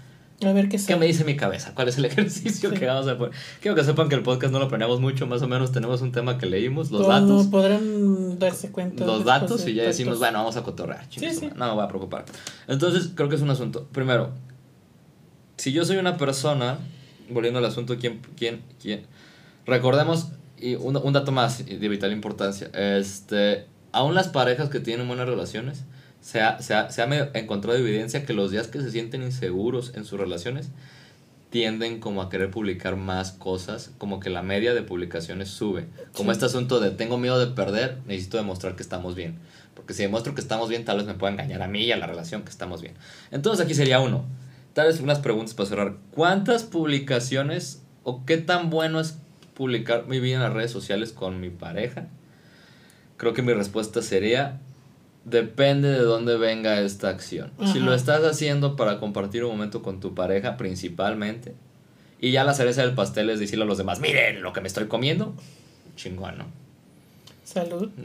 A 0.45 0.53
ver 0.53 0.69
qué 0.69 0.77
¿Qué 0.85 0.97
me 0.97 1.07
dice 1.07 1.23
mi 1.25 1.37
cabeza? 1.37 1.73
¿Cuál 1.77 1.89
es 1.89 1.99
el 1.99 2.05
ejercicio 2.07 2.71
Sí. 2.71 2.77
que 2.77 2.87
vamos 2.87 3.07
a 3.07 3.17
poner? 3.17 3.33
Quiero 3.61 3.77
que 3.77 3.85
sepan 3.85 4.09
que 4.09 4.17
el 4.17 4.25
podcast 4.25 4.53
no 4.53 4.59
lo 4.59 4.67
planeamos 4.67 5.01
mucho, 5.01 5.29
más 5.29 5.41
o 5.43 5.47
menos 5.47 5.71
tenemos 5.71 6.03
un 6.03 6.11
tema 6.11 6.37
que 6.37 6.47
leímos, 6.47 6.91
los 6.91 7.03
Como 7.03 7.13
datos, 7.13 7.47
Podrán 7.47 8.41
darse 8.41 8.73
cuenta. 8.73 9.05
los 9.07 9.25
datos 9.25 9.65
y 9.69 9.75
ya 9.75 9.85
decimos, 9.85 10.15
tantos- 10.15 10.19
bueno, 10.19 10.39
vamos 10.41 10.57
a 10.57 10.65
cotorrear. 10.65 11.07
Sí, 11.11 11.31
sí. 11.33 11.49
No 11.55 11.69
me 11.69 11.75
voy 11.75 11.85
a 11.85 11.89
preocupar. 11.89 12.25
Entonces, 12.67 13.11
creo 13.15 13.29
que 13.29 13.37
es 13.37 13.43
un 13.43 13.51
asunto. 13.51 13.87
Primero, 13.93 14.31
si 15.61 15.73
yo 15.73 15.85
soy 15.85 15.99
una 15.99 16.17
persona, 16.17 16.79
volviendo 17.29 17.59
al 17.59 17.65
asunto, 17.67 17.97
¿quién, 17.99 18.21
quién, 18.37 18.63
quién? 18.81 19.03
Recordemos, 19.67 20.29
y 20.59 20.75
un, 20.75 20.97
un 20.97 21.13
dato 21.13 21.33
más 21.33 21.65
de 21.65 21.89
vital 21.89 22.13
importancia, 22.13 22.71
este, 22.75 23.67
aún 23.93 24.15
las 24.15 24.29
parejas 24.29 24.69
que 24.71 24.81
tienen 24.81 25.07
buenas 25.07 25.29
relaciones, 25.29 25.85
se 26.21 26.41
ha, 26.41 26.61
se 26.61 26.75
ha, 26.75 26.91
se 26.91 27.03
ha 27.03 27.31
encontrado 27.35 27.79
evidencia 27.79 28.25
que 28.25 28.33
los 28.33 28.51
días 28.51 28.69
que 28.69 28.81
se 28.81 28.91
sienten 28.91 29.23
inseguros 29.23 29.93
en 29.95 30.05
sus 30.05 30.19
relaciones, 30.19 30.69
tienden 31.51 31.99
como 31.99 32.23
a 32.23 32.31
querer 32.31 32.51
publicar 32.51 32.97
más 32.97 33.33
cosas, 33.33 33.91
como 33.99 34.21
que 34.21 34.31
la 34.31 34.43
media 34.43 34.73
de 34.73 34.83
publicaciones 34.83 35.49
sube. 35.49 35.87
Como 36.15 36.31
Sí. 36.31 36.35
este 36.37 36.47
asunto 36.47 36.79
de 36.79 36.91
tengo 36.91 37.19
miedo 37.19 37.39
de 37.45 37.53
perder, 37.53 37.99
necesito 38.07 38.37
demostrar 38.37 38.77
que 38.77 38.83
estamos 38.83 39.15
bien. 39.17 39.37
Porque 39.75 39.93
si 39.93 40.03
demuestro 40.03 40.35
que 40.35 40.41
estamos 40.41 40.69
bien, 40.69 40.85
tal 40.85 40.99
vez 40.99 41.07
me 41.07 41.15
pueda 41.15 41.33
engañar 41.33 41.63
a 41.63 41.67
mí 41.67 41.83
y 41.83 41.91
a 41.93 41.97
la 41.97 42.07
relación 42.07 42.43
que 42.43 42.51
estamos 42.51 42.81
bien. 42.83 42.95
Entonces 43.33 43.65
aquí 43.65 43.75
sería 43.75 43.99
uno. 43.99 44.25
Tal 44.73 44.87
vez 44.87 45.01
unas 45.01 45.19
preguntas 45.19 45.55
para 45.55 45.69
cerrar. 45.69 45.97
¿Cuántas 46.13 46.65
publicaciones 46.65 47.83
o 48.05 48.25
qué 48.25 48.37
tan 48.37 48.71
bueno 48.71 49.01
es 49.01 49.19
publicar 49.55 50.07
mi 50.07 50.21
vida 50.21 50.37
en 50.37 50.43
las 50.43 50.53
redes 50.53 50.71
sociales 50.71 51.13
con 51.13 51.41
mi 51.41 51.51
pareja? 51.51 52.07
Creo 53.17 53.35
que 53.35 53.43
mi 53.43 53.53
respuesta 53.53 54.01
sería 54.01 54.61
depende 55.25 55.91
de 55.91 55.99
dónde 55.99 56.37
venga 56.37 56.81
esta 56.81 57.09
acción. 57.09 57.53
Si 57.73 57.79
lo 57.79 57.95
estás 57.95 58.25
haciendo 58.25 58.77
para 58.77 58.99
compartir 58.99 59.45
un 59.45 59.53
momento 59.53 59.83
con 59.83 60.01
tu 60.01 60.15
pareja 60.15 60.57
principalmente 60.57 61.55
Y 62.21 62.31
ya 62.31 62.45
la 62.45 62.55
cereza 62.55 62.83
del 62.83 62.95
pastel 62.95 63.31
es 63.31 63.41
decirle 63.41 63.65
a 63.65 63.67
los 63.67 63.79
demás, 63.79 64.01
miren 64.01 64.43
lo 64.43 64.53
que 64.53 64.61
me 64.61 64.69
estoy 64.69 64.87
comiendo. 64.87 65.35
Chingón, 65.97 66.39
¿no? 66.39 66.47
Salud. 67.45 67.91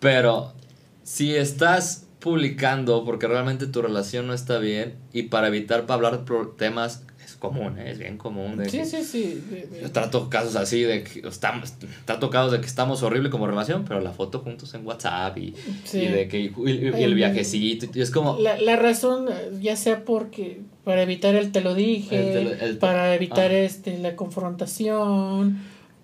Pero 0.00 0.54
si 1.02 1.34
estás 1.34 2.06
publicando 2.20 3.04
porque 3.04 3.26
realmente 3.26 3.66
tu 3.66 3.82
relación 3.82 4.26
no 4.26 4.34
está 4.34 4.58
bien 4.58 4.94
y 5.12 5.24
para 5.24 5.48
evitar 5.48 5.82
para 5.86 5.94
hablar 5.94 6.24
por 6.24 6.56
temas 6.56 7.02
es 7.24 7.34
común, 7.36 7.78
¿eh? 7.78 7.90
es 7.90 7.98
bien 7.98 8.16
común. 8.18 8.56
De 8.58 8.68
Sí, 8.68 8.78
que- 8.78 8.84
sí, 8.84 9.02
sí. 9.04 9.42
Yo 9.80 9.90
trato 9.90 10.28
casos 10.28 10.56
así 10.56 10.82
de 10.82 11.02
que 11.04 11.26
estamos, 11.26 11.74
trato 12.04 12.28
casos 12.30 12.52
de 12.52 12.60
que 12.60 12.66
estamos 12.66 13.02
horrible 13.02 13.30
como 13.30 13.46
relación, 13.46 13.84
pero 13.86 14.00
la 14.00 14.12
foto 14.12 14.40
juntos 14.40 14.74
en 14.74 14.86
WhatsApp 14.86 15.38
y, 15.38 15.54
Sí. 15.84 16.00
y 16.00 16.06
de 16.08 16.28
que 16.28 16.40
y, 16.40 16.52
y- 16.66 16.70
y 16.98 17.02
el 17.02 17.14
viajecito 17.14 17.86
y 17.94 18.00
es 18.00 18.10
como 18.10 18.38
La, 18.38 18.60
la 18.60 18.76
razón, 18.76 19.26
ya 19.60 19.76
sea 19.76 20.04
porque 20.04 20.60
para 20.84 21.02
evitar 21.02 21.34
el 21.36 21.52
te 21.52 21.60
lo 21.62 21.74
dije, 21.74 22.16
El 22.18 22.32
te 22.32 22.44
lo- 22.44 22.64
el- 22.66 22.78
para 22.78 23.14
evitar 23.14 23.50
ah. 23.50 23.58
este 23.58 23.96
la 23.98 24.14
confrontación, 24.16 25.58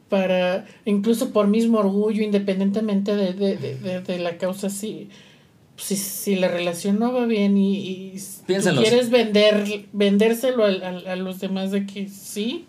para 0.09 0.65
incluso 0.85 1.33
por 1.33 1.49
mismo 1.49 1.79
orgullo, 1.79 2.23
independientemente 2.23 3.17
de, 3.17 3.33
de, 3.33 3.57
de, 3.57 3.75
de- 3.77 4.01
de 4.01 4.19
la 4.19 4.37
causa, 4.39 4.71
si, 4.71 5.09
si, 5.77 5.97
si 5.97 6.37
la 6.37 6.49
relación 6.49 6.99
no 6.99 7.13
va 7.13 7.27
bien 7.27 7.57
y, 7.57 7.77
y 7.77 8.21
tú 8.75 8.77
quieres 8.83 9.11
vender, 9.11 9.87
vendérselo 9.93 10.65
al- 10.65 11.07
a, 11.07 11.17
los 11.17 11.41
demás 11.41 11.71
de 11.71 11.87
que 11.87 12.09
sí, 12.09 12.67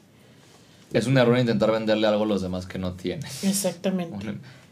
es 0.94 1.08
un 1.08 1.18
error 1.18 1.38
intentar 1.38 1.72
venderle 1.72 2.08
algo 2.08 2.24
a 2.24 2.28
los 2.28 2.42
demás 2.42 2.66
que 2.66 2.80
no 2.80 2.94
tienes. 2.94 3.44
exactamente. 3.44 4.16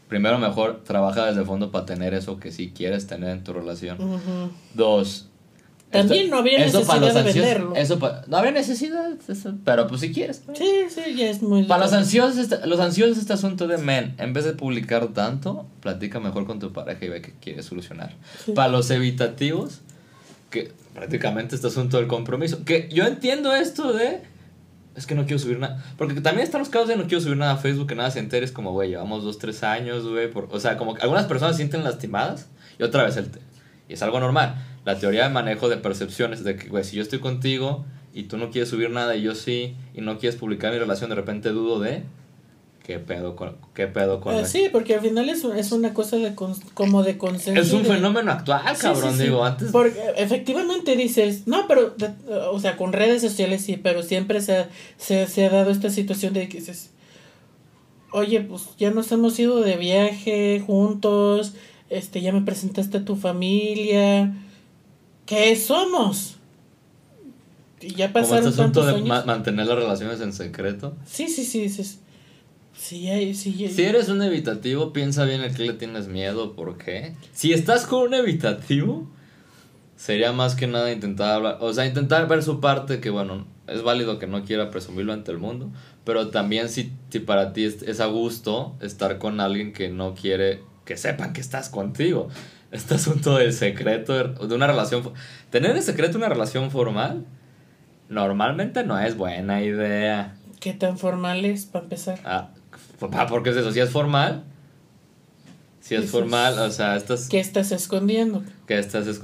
Primero 0.08 0.38
mejor 0.38 0.82
trabaja 0.84 1.26
desde 1.26 1.40
el 1.40 1.46
fondo 1.46 1.70
para 1.72 1.84
tener 1.84 2.14
eso 2.14 2.38
que 2.38 2.52
sí 2.52 2.72
quieres 2.74 3.06
tener 3.08 3.30
en 3.30 3.42
tu 3.42 3.52
relación. 3.52 3.98
Dos. 4.74 5.28
También 5.90 6.30
no 6.30 6.38
los 6.38 6.44
necesidad 6.44 7.00
de 7.00 7.06
ansiosos- 7.08 7.34
venderlo. 7.34 7.76
Eso 7.76 7.98
pa- 7.98 8.22
no 8.26 8.36
habría 8.36 8.52
necesidad, 8.52 9.10
eso, 9.28 9.54
pero 9.64 9.86
pues 9.86 10.00
si 10.00 10.12
quieres. 10.12 10.42
Sí, 10.54 10.68
sí, 10.88 11.14
ya 11.16 11.30
es 11.30 11.42
muy... 11.42 11.62
Para 11.64 11.84
los 11.84 11.92
ansiosos, 11.92 12.36
este- 12.38 12.66
los 12.66 12.80
ansiosos 12.80 13.18
este 13.18 13.32
asunto 13.32 13.66
de 13.68 13.78
men, 13.78 14.14
en 14.18 14.32
vez 14.32 14.44
de 14.44 14.52
publicar 14.52 15.06
tanto, 15.08 15.66
platica 15.80 16.18
mejor 16.20 16.44
con 16.46 16.58
tu 16.58 16.72
pareja 16.72 17.04
y 17.04 17.08
ve 17.08 17.22
qué 17.22 17.32
quieres 17.40 17.66
solucionar. 17.66 18.14
Sí. 18.44 18.52
Para 18.52 18.68
los 18.68 18.90
evitativos, 18.90 19.80
que 20.50 20.72
prácticamente 20.94 21.54
este 21.54 21.68
asunto 21.68 21.98
del 21.98 22.08
compromiso, 22.08 22.64
que 22.64 22.88
yo 22.92 23.04
entiendo 23.04 23.54
esto 23.54 23.92
de 23.92 24.22
es 24.96 25.06
que 25.06 25.14
no 25.14 25.24
quiero 25.26 25.38
subir 25.38 25.58
nada, 25.58 25.84
porque 25.98 26.20
también 26.22 26.44
están 26.44 26.60
los 26.60 26.70
casos 26.70 26.88
de 26.88 26.96
no 26.96 27.02
quiero 27.06 27.20
subir 27.20 27.36
nada 27.36 27.52
a 27.52 27.56
Facebook, 27.58 27.86
que 27.86 27.94
nada 27.94 28.10
se 28.10 28.18
entere, 28.18 28.46
es 28.46 28.52
como, 28.52 28.72
güey, 28.72 28.88
llevamos 28.88 29.24
dos, 29.24 29.38
tres 29.38 29.62
años, 29.62 30.08
güey, 30.08 30.30
o 30.34 30.58
sea, 30.58 30.78
como 30.78 30.94
que 30.94 31.02
algunas 31.02 31.26
personas 31.26 31.54
se 31.54 31.58
sienten 31.58 31.84
lastimadas 31.84 32.46
y 32.78 32.82
otra 32.82 33.04
vez 33.04 33.16
el 33.18 33.30
te- 33.30 33.40
y 33.88 33.92
es 33.92 34.02
algo 34.02 34.18
normal. 34.20 34.54
La 34.86 34.98
teoría 34.98 35.24
de 35.24 35.30
manejo 35.34 35.68
de 35.68 35.76
percepciones 35.76 36.42
de 36.44 36.56
que, 36.56 36.68
güey, 36.68 36.84
si 36.84 36.96
yo 36.96 37.02
estoy 37.02 37.18
contigo 37.18 37.84
y 38.14 38.22
tú 38.24 38.38
no 38.38 38.50
quieres 38.50 38.70
subir 38.70 38.88
nada 38.88 39.14
y 39.16 39.22
yo 39.22 39.34
sí, 39.34 39.74
y 39.94 40.00
no 40.00 40.18
quieres 40.18 40.38
publicar 40.38 40.72
mi 40.72 40.78
relación, 40.78 41.10
de 41.10 41.16
repente 41.16 41.50
dudo 41.50 41.78
de 41.80 42.02
qué 42.84 43.00
pedo 43.00 43.34
con, 43.34 43.56
qué 43.74 43.88
pedo 43.88 44.20
con 44.20 44.36
la- 44.36 44.46
sí, 44.46 44.68
porque 44.70 44.94
al 44.94 45.00
final 45.00 45.28
es, 45.28 45.42
es 45.44 45.72
una 45.72 45.92
cosa 45.92 46.16
de 46.18 46.34
como 46.72 47.02
de 47.02 47.18
consenso. 47.18 47.60
Es 47.60 47.72
un 47.72 47.82
de- 47.82 47.88
fenómeno 47.90 48.30
actual, 48.30 48.62
cabrón, 48.78 49.10
sí, 49.10 49.18
sí. 49.18 49.22
digo, 49.24 49.44
antes 49.44 49.72
Porque 49.72 50.00
efectivamente 50.16 50.94
dices, 50.94 51.48
no, 51.48 51.66
pero, 51.66 51.90
de- 51.90 52.12
o 52.52 52.60
sea, 52.60 52.76
con 52.76 52.92
redes 52.92 53.20
sociales 53.22 53.62
sí, 53.62 53.76
pero 53.76 54.04
siempre 54.04 54.40
se 54.40 54.56
ha, 54.56 54.68
se, 54.98 55.26
se 55.26 55.44
ha 55.46 55.50
dado 55.50 55.72
esta 55.72 55.90
situación 55.90 56.32
de 56.32 56.48
que 56.48 56.58
dices, 56.58 56.90
oye, 58.12 58.40
pues 58.40 58.62
ya 58.78 58.90
nos 58.92 59.10
hemos 59.12 59.38
ido 59.40 59.60
de 59.62 59.76
viaje 59.76 60.62
juntos, 60.64 61.54
este, 61.90 62.20
ya 62.20 62.32
me 62.32 62.42
presentaste 62.42 62.98
a 62.98 63.04
tu 63.04 63.16
familia, 63.16 64.32
¿qué 65.26 65.54
somos? 65.56 66.36
Y 67.80 67.94
ya 67.94 68.12
como 68.12 68.20
este 68.24 68.34
pasaron 68.34 68.48
asunto 68.48 68.62
tantos 68.62 68.86
de 68.86 68.92
años. 68.94 69.08
ma- 69.08 69.24
mantener 69.24 69.66
las 69.66 69.76
relaciones 69.76 70.20
en 70.20 70.32
secreto. 70.32 70.96
Sí, 71.06 71.28
sí, 71.28 71.44
sí, 71.44 71.60
dices, 71.62 72.00
sí, 72.74 73.34
sí, 73.34 73.64
hay- 73.64 73.68
Si 73.70 73.82
eres 73.82 74.08
un 74.08 74.22
evitativo, 74.22 74.92
piensa 74.92 75.24
bien 75.24 75.42
a 75.42 75.50
qué 75.52 75.62
le 75.64 75.72
tienes 75.74 76.08
miedo, 76.08 76.54
por 76.54 76.78
qué. 76.78 77.14
Si 77.32 77.52
estás 77.52 77.86
con 77.86 78.08
un 78.08 78.14
evitativo, 78.14 79.08
sería 79.96 80.32
más 80.32 80.54
que 80.54 80.66
nada 80.66 80.90
intentar 80.92 81.32
hablar, 81.32 81.58
o 81.60 81.72
sea, 81.72 81.86
intentar 81.86 82.26
ver 82.28 82.42
su 82.42 82.60
parte, 82.60 83.00
que 83.00 83.10
bueno, 83.10 83.46
es 83.66 83.82
válido 83.82 84.18
que 84.18 84.26
no 84.26 84.44
quiera 84.44 84.70
presumirlo 84.70 85.12
ante 85.12 85.32
el 85.32 85.38
mundo, 85.38 85.70
pero 86.04 86.28
también 86.28 86.68
si, 86.68 86.92
si 87.10 87.18
para 87.20 87.52
ti 87.52 87.64
es, 87.64 87.82
es 87.82 88.00
a 88.00 88.06
gusto 88.06 88.74
estar 88.80 89.18
con 89.18 89.40
alguien 89.40 89.72
que 89.72 89.88
no 89.88 90.14
quiere 90.14 90.62
que 90.84 90.96
sepan 90.96 91.32
que 91.32 91.40
estás 91.40 91.68
contigo. 91.68 92.28
Este 92.76 92.94
asunto 92.94 93.36
del 93.36 93.52
secreto, 93.52 94.12
de 94.46 94.54
una 94.54 94.66
relación, 94.66 95.12
tener 95.50 95.74
en 95.76 95.82
secreto 95.82 96.18
una 96.18 96.28
relación 96.28 96.70
formal, 96.70 97.24
normalmente 98.08 98.84
no 98.84 98.98
es 98.98 99.16
buena 99.16 99.62
idea. 99.62 100.36
¿Qué 100.60 100.72
tan 100.72 100.98
formal 100.98 101.44
es 101.44 101.64
para 101.66 101.84
empezar? 101.84 102.18
Ah, 102.24 102.50
papá, 102.98 103.26
porque 103.26 103.50
es 103.50 103.56
eso, 103.56 103.72
si 103.72 103.80
es 103.80 103.90
formal, 103.90 104.44
si 105.80 105.94
es 105.94 106.10
formal, 106.10 106.54
es- 106.54 106.60
o 106.60 106.70
sea, 106.70 106.96
estas, 106.96 107.28
¿Qué 107.28 107.40
estás 107.40 107.72
escondiendo? 107.72 108.42
que 108.66 108.78
estas 108.78 109.06
es, 109.06 109.20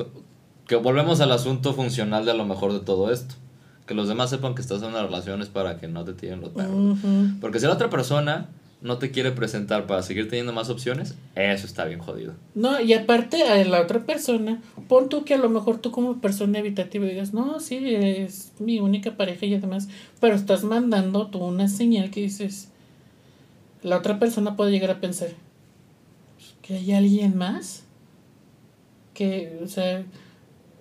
que 0.66 0.76
volvemos 0.76 1.20
al 1.20 1.32
asunto 1.32 1.74
funcional 1.74 2.24
de 2.24 2.30
a 2.30 2.34
lo 2.34 2.44
mejor 2.46 2.72
de 2.72 2.80
todo 2.80 3.12
esto. 3.12 3.34
Que 3.86 3.94
los 3.94 4.06
demás 4.08 4.30
sepan 4.30 4.54
que 4.54 4.62
estás 4.62 4.80
en 4.82 4.88
una 4.90 5.02
relación 5.02 5.42
es 5.42 5.48
para 5.48 5.76
que 5.78 5.88
no 5.88 6.04
te 6.04 6.12
tiren 6.14 6.40
los 6.40 6.50
perros. 6.50 6.72
Ujú. 6.74 7.40
Porque 7.40 7.58
si 7.58 7.66
la 7.66 7.72
otra 7.72 7.90
persona 7.90 8.46
no 8.82 8.98
te 8.98 9.12
quiere 9.12 9.30
presentar 9.30 9.86
para 9.86 10.02
seguir 10.02 10.28
teniendo 10.28 10.52
más 10.52 10.68
opciones, 10.68 11.14
eso 11.36 11.66
está 11.66 11.84
bien 11.84 12.00
jodido. 12.00 12.34
No, 12.54 12.80
y 12.80 12.92
aparte 12.94 13.44
a 13.44 13.64
la 13.64 13.80
otra 13.80 14.04
persona, 14.04 14.60
pon 14.88 15.08
tú 15.08 15.24
que 15.24 15.34
a 15.34 15.38
lo 15.38 15.48
mejor 15.48 15.78
tú 15.78 15.92
como 15.92 16.20
persona 16.20 16.58
evitativa 16.58 17.06
digas, 17.06 17.32
no, 17.32 17.60
sí, 17.60 17.78
es 17.94 18.52
mi 18.58 18.80
única 18.80 19.16
pareja 19.16 19.46
y 19.46 19.54
además, 19.54 19.88
pero 20.20 20.34
estás 20.34 20.64
mandando 20.64 21.28
tú 21.28 21.38
una 21.38 21.68
señal 21.68 22.10
que 22.10 22.22
dices, 22.22 22.68
la 23.82 23.98
otra 23.98 24.18
persona 24.18 24.56
puede 24.56 24.72
llegar 24.72 24.90
a 24.90 25.00
pensar 25.00 25.28
que 26.60 26.74
hay 26.74 26.92
alguien 26.92 27.36
más, 27.36 27.84
que, 29.14 29.60
o 29.62 29.68
sea, 29.68 30.04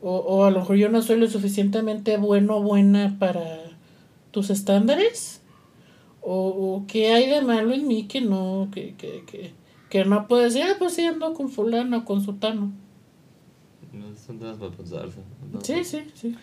o, 0.01 0.17
o 0.17 0.45
a 0.45 0.51
lo 0.51 0.59
mejor 0.59 0.77
yo 0.77 0.89
no 0.89 1.03
soy 1.03 1.19
lo 1.19 1.27
suficientemente 1.27 2.17
bueno 2.17 2.57
o 2.57 2.63
buena 2.63 3.17
para 3.19 3.43
tus 4.31 4.49
estándares. 4.49 5.40
O, 6.21 6.47
o 6.49 6.85
qué 6.87 7.13
hay 7.13 7.27
de 7.29 7.41
malo 7.41 7.73
en 7.73 7.87
mí 7.87 8.07
que 8.07 8.21
no, 8.21 8.69
que, 8.71 8.95
que, 8.95 9.23
que, 9.25 9.53
que 9.89 10.05
no 10.05 10.27
puede 10.27 10.45
decir, 10.45 10.63
ah, 10.63 10.75
pues 10.77 10.93
sí, 10.93 11.03
ando 11.05 11.33
con 11.33 11.49
fulano 11.49 12.05
con 12.05 12.21
sutano. 12.23 12.71
No 13.91 14.05
son 14.15 14.39
temas 14.39 14.57
para 14.57 14.71
pensarse. 14.71 15.19
¿no? 15.51 15.61
Sí, 15.61 15.83
sí, 15.83 15.99
sí. 16.13 16.35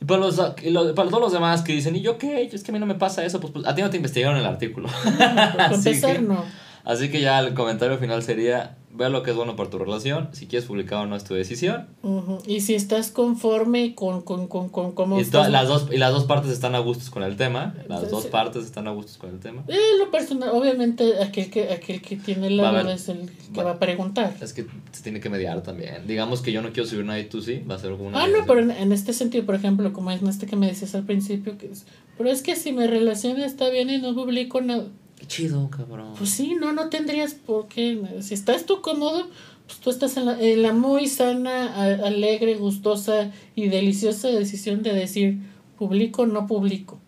Y 0.00 0.04
para, 0.04 0.20
los, 0.20 0.38
y 0.62 0.72
para 0.94 1.08
todos 1.08 1.20
los 1.20 1.32
demás 1.32 1.62
que 1.62 1.72
dicen, 1.72 1.96
¿y 1.96 2.00
yo 2.02 2.16
qué? 2.18 2.42
Es 2.42 2.62
que 2.62 2.70
a 2.70 2.74
mí 2.74 2.78
no 2.78 2.86
me 2.86 2.94
pasa 2.94 3.24
eso. 3.24 3.40
Pues, 3.40 3.52
pues, 3.52 3.66
a 3.66 3.74
ti 3.74 3.82
no 3.82 3.90
te 3.90 3.96
investigaron 3.96 4.36
el 4.38 4.46
artículo. 4.46 4.88
Así 5.58 6.00
que- 6.00 6.18
no. 6.20 6.44
Así 6.84 7.10
que 7.10 7.20
ya 7.20 7.38
el 7.40 7.52
comentario 7.54 7.98
final 7.98 8.22
sería, 8.22 8.78
ve 8.92 9.08
lo 9.08 9.22
que 9.22 9.30
es 9.30 9.36
bueno 9.36 9.56
para 9.56 9.70
tu 9.70 9.78
relación. 9.78 10.28
Si 10.32 10.46
quieres 10.46 10.66
publicar 10.66 10.98
o 10.98 11.06
no 11.06 11.16
es 11.16 11.24
tu 11.24 11.34
decisión. 11.34 11.86
Ujú. 12.02 12.38
Y 12.46 12.60
si 12.60 12.74
estás 12.74 13.10
conforme 13.10 13.94
con, 13.94 14.22
con, 14.22 14.48
con, 14.48 14.68
con 14.68 14.92
cómo 14.92 15.18
Y, 15.18 15.22
estás- 15.22 15.50
las 15.50 15.68
dos, 15.68 15.88
y 15.92 15.96
las 15.96 16.12
dos 16.12 16.24
partes 16.24 16.50
están 16.50 16.74
a 16.74 16.80
gustos 16.80 17.08
con 17.10 17.22
el 17.22 17.36
tema. 17.36 17.72
Las 17.76 17.82
Entonces, 18.02 18.10
dos 18.10 18.26
partes 18.26 18.64
están 18.64 18.88
a 18.88 18.90
gustos 18.90 19.16
con 19.16 19.30
el 19.30 19.38
tema. 19.38 19.62
Eh, 19.68 19.76
lo 19.98 20.10
personal, 20.10 20.50
obviamente 20.52 21.22
aquel 21.22 21.50
que, 21.50 21.70
aquel 21.72 22.02
que 22.02 22.16
tiene 22.16 22.50
la 22.50 22.70
duda 22.82 22.92
es 22.94 23.08
el 23.08 23.30
que 23.52 23.58
va- 23.58 23.64
va 23.64 23.70
a 23.72 23.78
preguntar. 23.78 24.34
Es 24.40 24.52
que 24.52 24.66
se 24.92 25.02
tiene 25.02 25.20
que 25.20 25.30
mediar 25.30 25.62
también. 25.62 26.06
Digamos 26.06 26.40
que 26.42 26.52
yo 26.52 26.60
no 26.62 26.72
quiero 26.72 26.88
subir 26.88 27.04
nada 27.04 27.18
y 27.20 27.24
tú 27.28 27.40
sí. 27.42 27.62
Va 27.70 27.76
a 27.76 27.78
ser 27.78 27.92
como 27.92 28.08
una... 28.08 28.24
Ah, 28.24 28.26
no, 28.28 28.44
pero 28.46 28.60
en, 28.60 28.70
en 28.70 28.92
este 28.92 29.12
sentido, 29.12 29.46
por 29.46 29.54
ejemplo, 29.54 29.92
como 29.92 30.10
en 30.10 30.26
este 30.28 30.46
que 30.46 30.56
me 30.56 30.66
decías 30.66 30.94
al 30.94 31.04
principio, 31.04 31.56
que 31.58 31.66
es, 31.70 31.86
pero 32.18 32.28
es 32.30 32.42
que 32.42 32.56
si 32.56 32.72
mi 32.72 32.86
relación 32.86 33.40
está 33.40 33.70
bien 33.70 33.88
y 33.88 33.98
no 33.98 34.14
publico 34.14 34.60
nada, 34.60 34.84
Qué 35.20 35.26
chido, 35.26 35.68
cabrón. 35.70 36.14
pues 36.18 36.30
sí, 36.30 36.56
no, 36.58 36.72
no 36.72 36.88
tendrías 36.88 37.34
por 37.34 37.68
qué. 37.68 38.00
Si 38.22 38.34
estás 38.34 38.64
tú 38.66 38.80
cómodo, 38.80 39.28
pues 39.66 39.78
tú 39.78 39.90
estás 39.90 40.16
en 40.16 40.24
la, 40.26 40.40
en 40.40 40.62
la 40.62 40.72
muy 40.72 41.06
sana, 41.06 41.74
a- 41.74 42.06
alegre, 42.08 42.56
gustosa 42.56 43.30
y 43.54 43.68
deliciosa 43.68 44.28
decisión 44.28 44.82
de 44.82 44.92
decir, 44.94 45.38
publico 45.78 46.22
o 46.22 46.26
no 46.26 46.46
publico. 46.46 46.98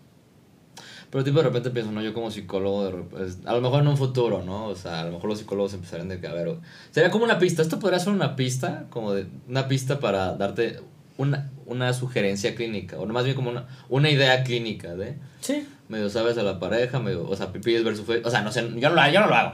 Pero 1.11 1.25
tipo 1.25 1.38
de 1.38 1.44
repente 1.44 1.70
pienso, 1.70 1.92
¿no? 1.92 2.01
Yo 2.03 2.14
como 2.14 2.31
psicólogo, 2.31 2.85
de 2.85 2.92
rep- 2.92 3.27
es- 3.27 3.38
a 3.44 3.53
lo 3.55 3.61
mejor 3.61 3.83
en 3.83 3.88
un 3.88 3.96
futuro, 3.98 4.42
¿no? 4.42 4.66
O 4.66 4.77
sea, 4.77 5.01
a 5.01 5.05
lo 5.05 5.12
mejor 5.12 5.29
los 5.31 5.38
psicólogos 5.38 5.75
empezarían 5.75 6.09
de 6.09 6.20
que, 6.20 6.27
a 6.27 6.33
ver, 6.33 6.57
sería 6.90 7.11
como 7.11 7.25
una 7.25 7.38
pista. 7.38 7.61
Esto 7.62 7.79
podría 7.79 7.98
ser 7.98 8.12
una 8.12 8.37
pista, 8.37 8.87
como 8.90 9.12
de 9.12 9.27
una 9.48 9.68
pista 9.68 9.98
para 10.01 10.35
darte 10.37 10.81
una, 11.18 11.51
una 11.66 11.92
sugerencia 11.92 12.55
clínica, 12.55 12.98
o 12.98 13.07
más 13.07 13.25
bien 13.25 13.37
como 13.37 13.51
una, 13.51 13.66
una 13.90 14.11
idea 14.11 14.42
clínica 14.44 14.94
de, 14.96 15.16
Sí, 15.42 15.66
medio 15.92 16.11
sabes 16.11 16.37
a 16.38 16.42
la 16.42 16.59
pareja, 16.59 16.98
medio, 16.98 17.28
o 17.28 17.37
sea, 17.37 17.52
pides 17.52 17.85
ver 17.85 17.96
su 17.96 18.05
fe, 18.05 18.22
o 18.24 18.31
sea, 18.31 18.42
no 18.42 18.50
sé, 18.50 18.62
yo 18.76 18.88
no, 18.88 18.94
lo, 18.96 19.11
yo 19.12 19.20
no 19.20 19.26
lo 19.28 19.35
hago. 19.35 19.52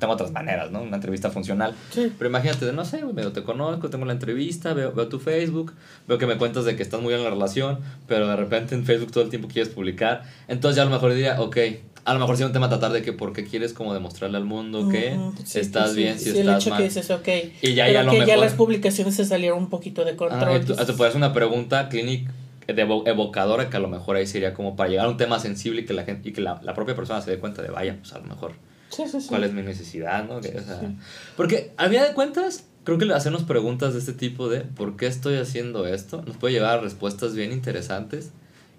Tengo 0.00 0.14
otras 0.14 0.32
maneras, 0.32 0.70
¿no? 0.72 0.82
Una 0.82 0.96
entrevista 0.96 1.30
funcional. 1.30 1.74
sí. 1.90 2.12
Pero 2.18 2.28
imagínate, 2.28 2.72
no 2.72 2.84
sé, 2.84 3.04
medio 3.04 3.30
te 3.32 3.44
conozco, 3.44 3.88
tengo 3.88 4.04
la 4.04 4.12
entrevista, 4.12 4.74
veo, 4.74 4.92
veo 4.92 5.06
tu 5.08 5.20
Facebook, 5.20 5.72
veo 6.08 6.18
que 6.18 6.26
me 6.26 6.36
cuentas 6.36 6.64
de 6.64 6.74
que 6.76 6.82
estás 6.82 7.00
muy 7.00 7.08
bien 7.10 7.20
en 7.20 7.24
la 7.24 7.30
relación, 7.30 7.78
pero 8.08 8.26
de 8.26 8.34
repente 8.36 8.74
en 8.74 8.84
Facebook 8.84 9.12
todo 9.12 9.22
el 9.22 9.30
tiempo 9.30 9.46
quieres 9.48 9.72
publicar. 9.72 10.24
Entonces 10.48 10.76
ya 10.76 10.82
a 10.82 10.86
lo 10.86 10.90
mejor 10.90 11.12
diría, 11.14 11.40
ok, 11.40 11.56
a 12.04 12.14
lo 12.14 12.18
mejor 12.20 12.36
sí 12.36 12.42
un 12.42 12.52
tema 12.52 12.68
tratar 12.68 12.90
de 12.92 13.02
que 13.02 13.12
por 13.12 13.32
qué 13.32 13.44
quieres 13.44 13.72
como 13.72 13.94
demostrarle 13.94 14.38
al 14.38 14.44
mundo 14.44 14.88
que 14.88 15.14
Ujú, 15.16 15.34
sí, 15.44 15.60
estás 15.60 15.90
sí, 15.92 15.96
bien, 15.98 16.18
sí, 16.18 16.24
si 16.24 16.30
sí, 16.32 16.38
el 16.38 16.48
estás 16.48 16.62
hecho 16.62 16.70
mal. 16.70 16.78
que 16.78 16.84
dices, 16.84 17.10
ok. 17.10 17.28
Y 17.62 17.74
ya- 17.74 17.84
pero 17.84 17.92
ya 17.94 18.00
a 18.00 18.02
lo 18.04 18.10
que 18.10 18.18
ya 18.20 18.24
mejor- 18.26 18.38
las 18.44 18.54
publicaciones 18.54 19.14
se 19.14 19.24
salieron 19.24 19.58
un 19.58 19.68
poquito 19.70 20.04
de 20.04 20.16
control. 20.16 20.62
Ah, 20.78 20.84
te 20.86 20.92
puedes 20.94 21.14
una 21.14 21.32
pregunta 21.32 21.88
clínica 21.88 22.32
de 22.74 22.82
evocadora 22.82 23.68
que 23.70 23.76
a 23.76 23.80
lo 23.80 23.88
mejor 23.88 24.16
ahí 24.16 24.26
sería 24.26 24.54
como 24.54 24.76
para 24.76 24.88
llegar 24.90 25.06
a 25.06 25.08
un 25.10 25.16
tema 25.16 25.38
sensible 25.38 25.82
y 25.82 25.84
que 25.84 25.92
la 25.94 26.04
gente 26.04 26.28
y 26.28 26.32
que 26.32 26.40
la, 26.40 26.60
la 26.62 26.74
propia 26.74 26.94
persona 26.96 27.20
se 27.20 27.30
dé 27.30 27.38
cuenta 27.38 27.62
de 27.62 27.68
vaya 27.70 27.96
pues 27.98 28.12
a 28.12 28.18
lo 28.18 28.24
mejor 28.24 28.52
Sí, 28.90 29.04
sí, 29.10 29.20
sí. 29.20 29.28
cuál 29.28 29.44
es 29.44 29.52
mi 29.52 29.62
necesidad 29.62 30.24
no 30.26 30.36
o 30.36 30.42
sea, 30.42 30.80
porque 31.36 31.72
a 31.76 31.88
fin 31.88 32.00
de 32.00 32.12
cuentas 32.14 32.64
creo 32.84 32.98
que 32.98 33.12
hacernos 33.12 33.44
preguntas 33.44 33.92
de 33.92 34.00
este 34.00 34.12
tipo 34.14 34.48
de 34.48 34.60
por 34.62 34.96
qué 34.96 35.06
estoy 35.06 35.36
haciendo 35.36 35.86
esto 35.86 36.22
nos 36.26 36.36
puede 36.36 36.54
llevar 36.54 36.78
a 36.78 36.80
respuestas 36.82 37.34
bien 37.34 37.52
interesantes 37.52 38.30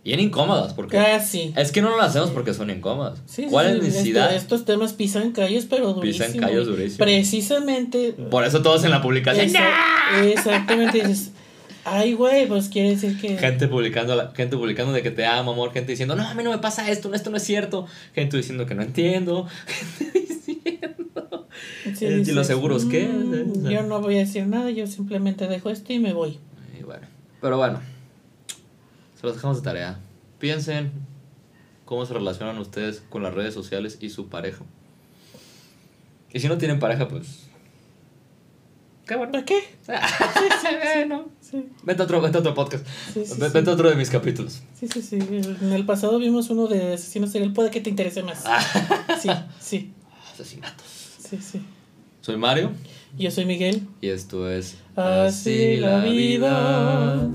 y 0.03 0.09
bien 0.09 0.19
incómodas 0.19 0.73
porque 0.73 0.97
Casi. 0.97 1.53
es 1.55 1.71
que 1.71 1.81
no 1.83 1.91
lo 1.95 2.01
hacemos 2.01 2.31
porque 2.31 2.53
son 2.55 2.71
incómodas 2.71 3.21
Sí, 3.27 3.45
cuál 3.49 3.67
sí, 3.67 3.77
es 3.77 3.83
necesidad 3.83 4.25
este- 4.25 4.37
estos 4.37 4.65
temas 4.65 4.93
pisan 4.93 5.31
callos, 5.31 5.65
pero 5.69 5.93
durísimo. 5.93 6.25
Pisan 6.25 6.39
callos 6.41 6.65
durísimo. 6.67 6.97
Precisamente. 7.05 8.13
por 8.31 8.43
eso 8.43 8.61
todos 8.61 8.83
en 8.83 8.91
la 8.91 9.01
publicación 9.01 9.45
Esa- 9.45 10.23
Exactamente. 10.23 11.07
Dices, 11.07 11.31
ay, 11.85 12.13
güey, 12.13 12.47
pues 12.47 12.69
quiere 12.69 12.89
decir 12.91 13.19
que. 13.19 13.37
Gente 13.37 13.67
publicando, 13.67 14.31
gente 14.33 14.57
publicando 14.57 14.93
de 14.93 15.01
que 15.01 15.11
te 15.11 15.25
amo, 15.25 15.51
amor, 15.53 15.71
gente 15.71 15.91
diciendo, 15.91 16.15
no, 16.15 16.23
a 16.27 16.33
mí 16.33 16.43
no 16.43 16.51
me 16.51 16.57
pasa 16.59 16.89
esto, 16.89 17.13
esto 17.13 17.29
no 17.29 17.37
es 17.37 17.43
cierto, 17.43 17.87
gente 18.13 18.37
diciendo 18.37 18.65
que 18.65 18.75
no 18.75 18.81
entiendo, 18.83 19.47
gente 19.67 20.19
diciendo... 20.19 21.47
Sí, 21.95 22.05
¿Y 22.05 22.13
dices, 22.15 22.35
los 22.35 22.47
seguros 22.47 22.85
qué? 22.85 23.07
"Mm, 23.07 23.51
O 23.51 23.61
sea, 23.61 23.71
yo 23.71 23.83
no 23.83 24.01
voy 24.01 24.15
a 24.15 24.19
decir 24.19 24.47
nada, 24.47 24.69
yo 24.71 24.87
simplemente 24.87 25.47
dejo 25.47 25.69
esto 25.69 25.91
y 25.93 25.99
me 25.99 26.13
voy. 26.13 26.39
Y 26.79 26.83
bueno, 26.83 27.07
pero 27.41 27.57
bueno, 27.57 27.81
se 29.19 29.27
los 29.27 29.35
dejamos 29.35 29.57
de 29.57 29.63
tarea. 29.63 29.99
Piensen 30.39 30.91
cómo 31.85 32.05
se 32.05 32.13
relacionan 32.13 32.57
ustedes 32.57 33.03
con 33.09 33.21
las 33.23 33.33
redes 33.33 33.53
sociales 33.53 33.97
y 34.01 34.09
su 34.09 34.27
pareja. 34.29 34.63
Y 36.33 36.39
si 36.39 36.47
no 36.47 36.57
tienen 36.57 36.79
pareja, 36.79 37.07
pues... 37.07 37.49
Qué 39.07 39.15
bueno. 39.15 39.31
¿Para 39.31 39.45
qué? 39.45 39.59
Sí, 41.41 41.65
Vete 41.83 42.01
otro, 42.03 42.21
vete 42.21 42.37
otro 42.37 42.53
podcast. 42.53 42.85
Sí, 43.13 43.25
sí, 43.25 43.33
Ve- 43.37 43.47
sí. 43.47 43.53
Vete 43.53 43.69
a 43.69 43.73
otro 43.73 43.89
de 43.89 43.95
mis 43.97 44.09
capítulos. 44.09 44.61
sí, 44.79 44.87
sí, 44.87 45.01
sí. 45.01 45.15
En 45.17 45.73
el 45.73 45.85
pasado 45.85 46.17
vimos 46.17 46.49
uno 46.49 46.67
de 46.67 46.93
asesinos 46.93 47.29
serial, 47.31 47.51
puede 47.51 47.71
que 47.71 47.81
te 47.81 47.89
interese 47.89 48.23
más. 48.23 48.43
Ah. 48.45 48.61
Sí, 49.21 49.29
sí, 49.59 49.91
Asesinatos. 50.33 50.85
sí, 51.29 51.37
sí. 51.41 51.61
Soy 52.21 52.37
Mario. 52.37 52.71
Yo 53.17 53.29
soy 53.31 53.43
Miguel. 53.45 53.81
Y 53.99 54.07
esto 54.09 54.49
es 54.49 54.77
Así 54.95 55.75
la 55.77 55.99
vida. 56.05 57.27